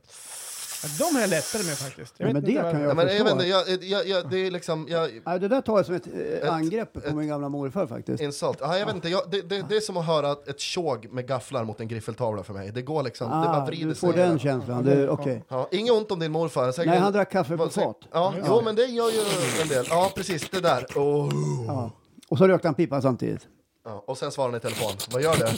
[0.82, 2.14] Ja, De har jag lättare med faktiskt.
[2.16, 3.24] Jag Ja, vet men det kan Ja, jag men jag förstå.
[3.24, 5.94] vet inte, jag, jag, jag, det är liksom, jag, Nej, det där tar jag som
[5.94, 8.22] ett, eh, Ett- angrepp på ett- min gamla morfar faktiskt.
[8.22, 8.58] insult.
[8.60, 11.28] Ja, jag vet inte, jag, det, det, det är som att höra ett tjog med
[11.28, 12.70] gafflar mot en griffeltavla för mig.
[12.72, 14.08] Det går liksom, det bara Ah, vrider du sig.
[14.12, 14.84] får den känslan.
[14.84, 15.44] Det- Okej.
[15.48, 16.72] Ja, inget ont om din morfar.
[16.72, 17.96] Säkert, Nej, han drack kaffe på fat.
[18.12, 19.20] Ja, jo men det gör ju
[19.62, 19.86] en del.
[19.90, 20.86] Ja precis, det där.
[20.94, 21.30] Oh.
[21.66, 21.90] Ja.
[22.28, 23.40] Och så rökte han pipa samtidigt.
[23.84, 24.92] Ja, och sen svarar han i telefon.
[25.12, 25.52] Vad gör det?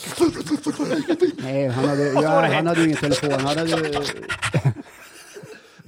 [1.43, 3.33] Nej, han hade, ja, han hade ju ingen telefon.
[3.33, 3.61] Han hade,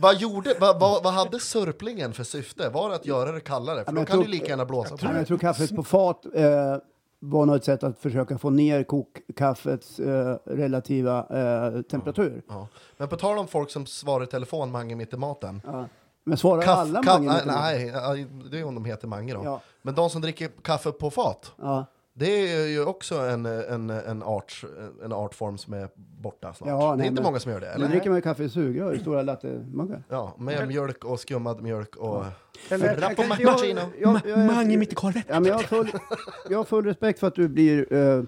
[0.03, 2.69] Vad, gjorde, vad, vad, vad hade sörplingen för syfte?
[2.69, 3.85] Var det att göra det kallare?
[3.85, 6.77] För då kan du lika gärna blåsa på jag tror kaffet på fat eh,
[7.19, 12.43] var nog ett sätt att försöka få ner kokkaffets eh, relativa eh, temperatur.
[12.49, 12.69] Ja.
[12.97, 15.63] Men på tal om folk som svarar i telefon Mange mitt i maten.
[15.65, 15.89] Ja.
[16.25, 19.41] Men svarar Kaff, alla kaff, Mange nej, nej, det är om de heter Mange då.
[19.45, 19.61] Ja.
[19.83, 21.87] Men de som dricker kaffe på fat, Ja.
[22.23, 24.65] Det är ju också en, en, en, art,
[25.05, 26.69] en artform som är borta snart.
[26.69, 27.89] Ja, det är nej, inte men- många som gör det, Nu eller?
[27.89, 30.03] dricker man ju kaffe i sugrör stora lattemuggar.
[30.09, 32.25] Ja, med mjölk och skummad mjölk och...
[32.71, 33.23] Rappo
[34.47, 35.25] Mange mitt i korvet.
[35.29, 35.91] Ja, men jag, har full,
[36.49, 38.23] jag har full respekt för att du blir eh,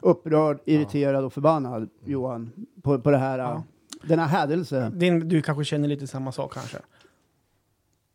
[0.00, 3.38] upprörd, irriterad och förbannad, Johan, på, på det här.
[3.38, 3.62] Ja.
[4.02, 4.90] denna hädelse.
[4.94, 6.78] Din, du kanske känner lite samma sak kanske?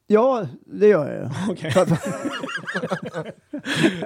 [0.08, 1.26] Ja, det gör jag.
[1.78, 2.06] Att-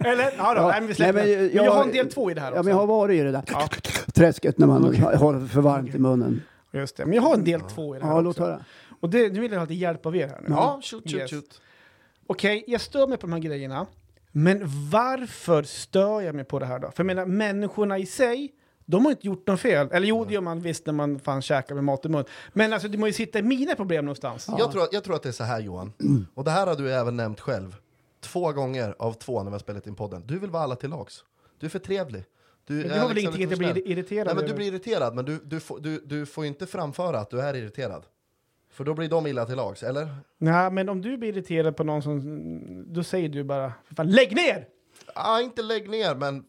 [0.05, 0.31] Eller?
[0.37, 2.11] Ja, då, Ja, nej, men vi släpper nej, men jag- Men jag har en del
[2.11, 2.63] två i det här Ja, också.
[2.63, 3.69] men jag har varit i det där Ja.
[4.13, 6.41] träsket när man har det för varmt i munnen.
[6.71, 7.05] Just det.
[7.05, 8.43] Men jag har en del två i det här Ja, låt också.
[8.43, 8.59] höra.
[8.99, 10.47] Och det, nu vill jag ha lite hjälp av er här nu.
[10.49, 11.31] Ja, shoot, shoot, Yes.
[11.31, 11.61] shoot.
[12.27, 13.85] Okej, jag stör mig på de här grejerna.
[14.31, 16.87] Men varför stör jag mig på det här då?
[16.91, 18.51] För jag menar, människorna i sig,
[18.91, 19.89] de har inte gjort något fel.
[19.91, 22.25] Eller jo, det gör man visst när man fan käkar med mat i mun.
[22.53, 24.49] Men alltså, det måste ju sitta i mina problem någonstans.
[24.57, 25.93] Jag, tror, jag tror att det är så här Johan,
[26.33, 27.75] och det här har du även nämnt själv,
[28.21, 30.23] två gånger av två när vi har spelat in podden.
[30.25, 31.23] Du vill vara alla till lags.
[31.59, 32.23] Du är för trevlig.
[32.67, 33.83] Du Men det har väl liksom ingenting att snäll.
[33.91, 37.19] irriterad Nej, men du blir irriterad, men du, du, får, du, du får inte framföra
[37.19, 38.05] att du är irriterad.
[38.71, 40.15] För då blir de illa till lags, eller?
[40.37, 42.93] Nej, men om du blir irriterad på någon som...
[42.93, 44.67] Då säger du bara, "För fan, lägg ner!
[45.13, 46.43] Ah, inte lägg ner, men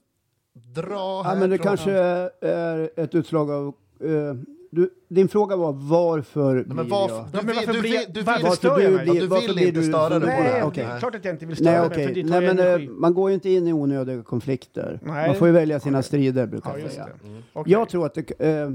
[0.75, 1.41] dra Ja, härifrån.
[1.41, 1.93] men det kanske
[2.41, 3.67] är ett utslag av...
[4.01, 4.35] eh,
[4.73, 7.25] du, din fråga var varför Nej, men blir varför, jag...
[7.33, 9.07] du, Ja, men vill, varför du, blir du varför vill, stör du jag mig?
[9.07, 10.53] Ja, du varför vill inte störa dig på det.
[10.53, 10.85] Nej, Okej.
[10.85, 12.67] det är klart att jag inte vill störa Nej, mig, det tar Nej, men eh,
[12.67, 12.89] energi.
[12.89, 15.01] man går ju inte in i onödiga konflikter.
[15.03, 15.27] Nej.
[15.29, 17.09] Man får ju välja sina strider, brukar Ja, jag säga.
[17.53, 17.73] Okej.
[17.73, 18.71] Jag tror att det, eh,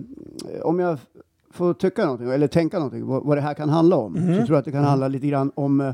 [0.63, 0.97] om jag
[1.51, 4.27] får tycka någonting, eller tänka någonting, vad, vad det här kan handla om, Mhm.
[4.39, 5.93] så tror jag att det kan handla lite grann om, eh,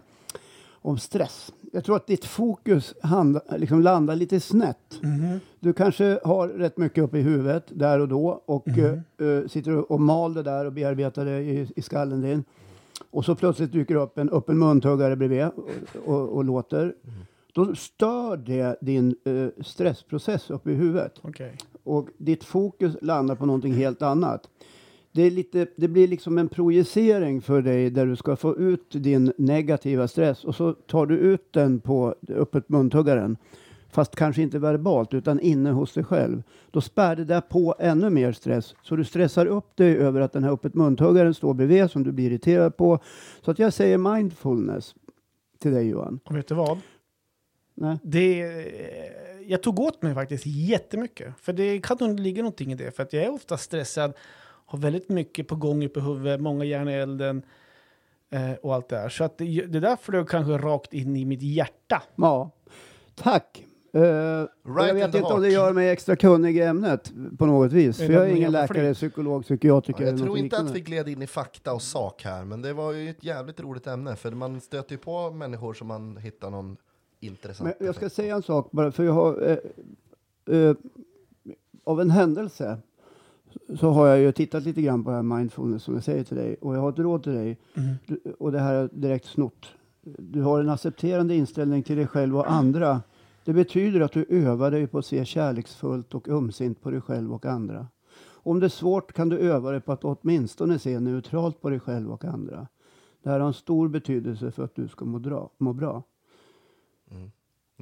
[0.72, 1.52] om stress.
[1.72, 5.00] Jag tror att ditt fokus handla, liksom landar lite snett.
[5.02, 5.40] Mhm.
[5.60, 9.92] Du kanske har rätt mycket uppe i huvudet där och då och eh, eh, sitter
[9.92, 12.44] och mal det där och bearbetar det i, i skallen din.
[13.12, 15.70] Och så plötsligt dyker upp en öppen muntuggare bredvid och,
[16.06, 16.94] och, och låter.
[17.54, 21.58] Då stör det din eh, stressprocess uppe i huvudet Okej.
[21.84, 24.50] och ditt fokus landar på någonting helt annat.
[25.12, 28.92] Det, är lite, det blir liksom en projicering för dig där du ska få ut
[28.92, 33.38] din negativa stress och så tar du ut den på öppet muntuggaren.
[33.90, 36.44] Fast kanske inte verbalt utan inne hos dig själv.
[36.72, 38.76] Då spär det där på ännu mer stress.
[38.84, 42.12] Så du stressar upp dig över att den här öppet muntuggaren står bredvid som du
[42.12, 43.00] blir irriterad på.
[43.42, 44.96] Så att jag säger mindfulness
[45.60, 46.20] till dig Johan.
[46.24, 46.80] Och vet du vad?
[47.74, 47.98] Nej.
[48.04, 48.38] Det,
[49.48, 51.34] jag tog åt mig faktiskt jättemycket.
[51.40, 52.96] För det kan nog ligga någonting i det.
[52.96, 54.14] För att jag är ofta stressad,
[54.72, 57.42] har väldigt mycket på gång uppe i huvudet, många järn i elden
[58.30, 59.10] eh, och allt det där.
[59.10, 62.04] Så att det, det där flög kanske rakt in i mitt hjärta.
[62.16, 62.52] Ja,
[63.16, 63.66] tack.
[63.96, 67.72] Uh, jag in vet inte om det gör mig extra kunnig i ämnet på något
[67.72, 67.98] vis.
[67.98, 71.22] För jag är ingen läkare, psykolog, psykiatriker Ja, jag tror inte att vi gled in
[71.22, 74.62] i fakta och sak här, men det var ju ett jävligt roligt ämne, för man
[74.62, 76.78] stöter ju på människor som man hittar någon
[77.20, 79.50] intressant Men jag ska säga en sak bara, för jag har...
[79.50, 79.58] eh,
[80.58, 80.76] eh,
[81.84, 82.78] av en händelse
[83.80, 86.38] så har jag ju tittat lite grann på det här mindfulness som jag säger till
[86.38, 86.56] dig.
[86.62, 87.58] Och jag har ett råd till dig.
[88.06, 89.66] Du, och det här är direkt snott.
[90.04, 93.02] Du har en accepterande inställning till dig själv och andra.
[93.46, 97.34] Det betyder att du övar dig på att se kärleksfullt och ömsint på dig själv
[97.34, 97.88] och andra.
[98.44, 101.80] Om det är svårt kan du öva dig på att åtminstone se neutralt på dig
[101.80, 102.68] själv och andra.
[103.24, 106.04] Det här har en stor betydelse för att du ska må, dra, må bra.
[107.06, 107.32] Nu,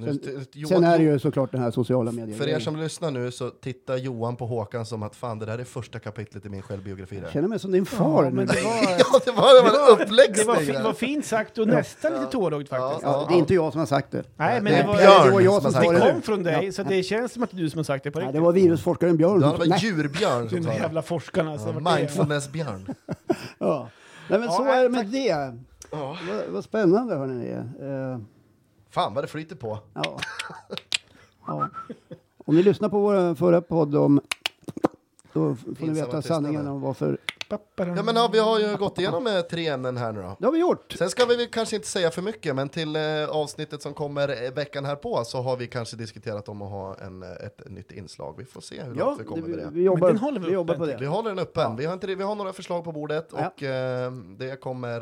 [0.04, 0.20] Sen,
[0.52, 2.38] Johan- sen är det ju såklart den här sociala medier.
[2.38, 5.58] För er som lyssnar nu så tittar Johan på Håkan som att fan det där
[5.58, 7.14] är första kapitlet i min självbiografi.
[7.16, 7.30] Jag Där.
[7.30, 9.96] känner mig som din far Ja, men det var, Ja, det var, det var en
[9.96, 10.50] det var,
[10.90, 13.02] uppläxning fint sagt och nästan lite tårögd faktiskt.
[13.02, 14.24] Ja, det är inte jag som har sagt det.
[14.36, 15.98] Nej, men Det det var, Björn det var jag som sa sagt det.
[16.06, 18.04] det kom från dig, så det känns som att det är du som har sagt
[18.04, 18.40] det på Nej, riktigt.
[18.40, 19.40] det var virusforskaren Björn.
[19.40, 19.78] Ja, det var Nej.
[19.82, 20.76] djurbjörn som sa det.
[20.76, 21.56] jävla forskarna.
[21.66, 22.94] Ja, det- Mindfulness-björn.
[23.58, 23.88] Ja.
[24.30, 25.54] Nej, men Ja, så nej, är det med det.
[25.90, 26.16] Ja.
[26.28, 27.56] Vad, vad spännande hörni.
[28.90, 29.78] Fan vad det flyter på.
[29.94, 30.18] ja.
[31.46, 31.68] ja.
[32.44, 34.20] Om ni lyssnar på vår förra podd om
[35.32, 37.18] då får ni veta sanningen om varför.
[37.76, 40.36] Ja, men ja, vi har ju gått igenom eh, tre ämnen här nu då.
[40.38, 40.92] Det har vi gjort.
[40.98, 44.44] Sen ska vi väl kanske inte säga för mycket, men till eh, avsnittet som kommer
[44.44, 47.70] eh, veckan här på så har vi kanske diskuterat om att ha en, eh, ett,
[47.70, 48.34] nytt inslag.
[48.38, 49.70] Vi får se hur Ja, långt vi kommer med vi, det.
[49.72, 51.06] vi jobbar, den håller vi vi jobbar på Vi det.
[51.06, 51.62] håller den öppen.
[51.62, 51.76] Ja.
[51.78, 53.46] Vi, har inte, vi har några förslag på bordet Ja.
[53.56, 55.00] och eh, det kommer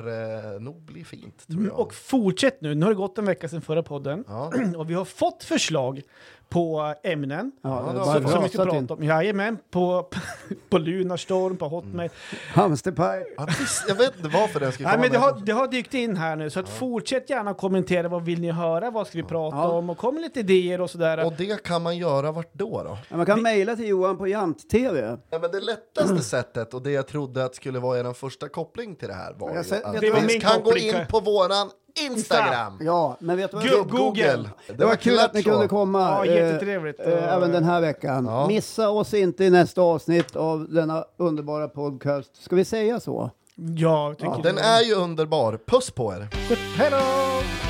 [0.55, 1.78] eh, nog bli fint tror Mm, jag.
[1.80, 4.24] Och fortsätt nu, nu har det gått en vecka sedan förra podden.
[4.28, 4.53] Ja.
[4.76, 6.03] Och vi har fått förslag
[6.49, 7.53] på ämnen.
[7.62, 9.03] Ja, Ja, det har Som, vi vi ska prata om.
[9.03, 10.07] Jajamän, på,
[10.70, 12.11] på Lunarstorm, på Hotmail.
[12.55, 13.34] Hamsterpaj.
[13.36, 15.68] Ja, visst, jag vet inte varför den ska komma Nej, men det, har, det har
[15.68, 18.09] dykt in här nu, så att fortsätt gärna kommentera.
[18.09, 18.90] Vad vill ni höra?
[18.90, 19.68] Vad ska vi prata Ja.
[19.68, 19.90] om?
[19.90, 21.26] Och kom med lite idéer och sådär.
[21.26, 22.82] Och det kan man göra vart då?
[22.82, 22.99] då?
[23.09, 25.16] Ja, man kan mejla till Johan på Jant-TV.
[25.30, 28.96] Ja, men det lättaste sättet och det jag trodde att skulle vara er första koppling
[28.96, 31.70] till det här var Jag ju att min kan gå in på våran
[32.07, 32.78] Instagram.
[32.80, 33.66] Ja, men vet du vad?
[33.66, 34.51] Gu- Google.
[34.76, 36.01] Det var kul att ni kunde komma.
[36.01, 37.01] Ja, eh, jättetrevligt.
[37.01, 38.24] eh, även den här veckan.
[38.26, 38.46] Ja.
[38.49, 42.42] Missa oss inte i nästa avsnitt av denna underbara podcast.
[42.42, 43.30] Ska vi säga så?
[43.76, 45.59] Ja, tycker Den är ju underbar.
[45.66, 46.28] Puss på er!
[46.76, 47.67] Hej då!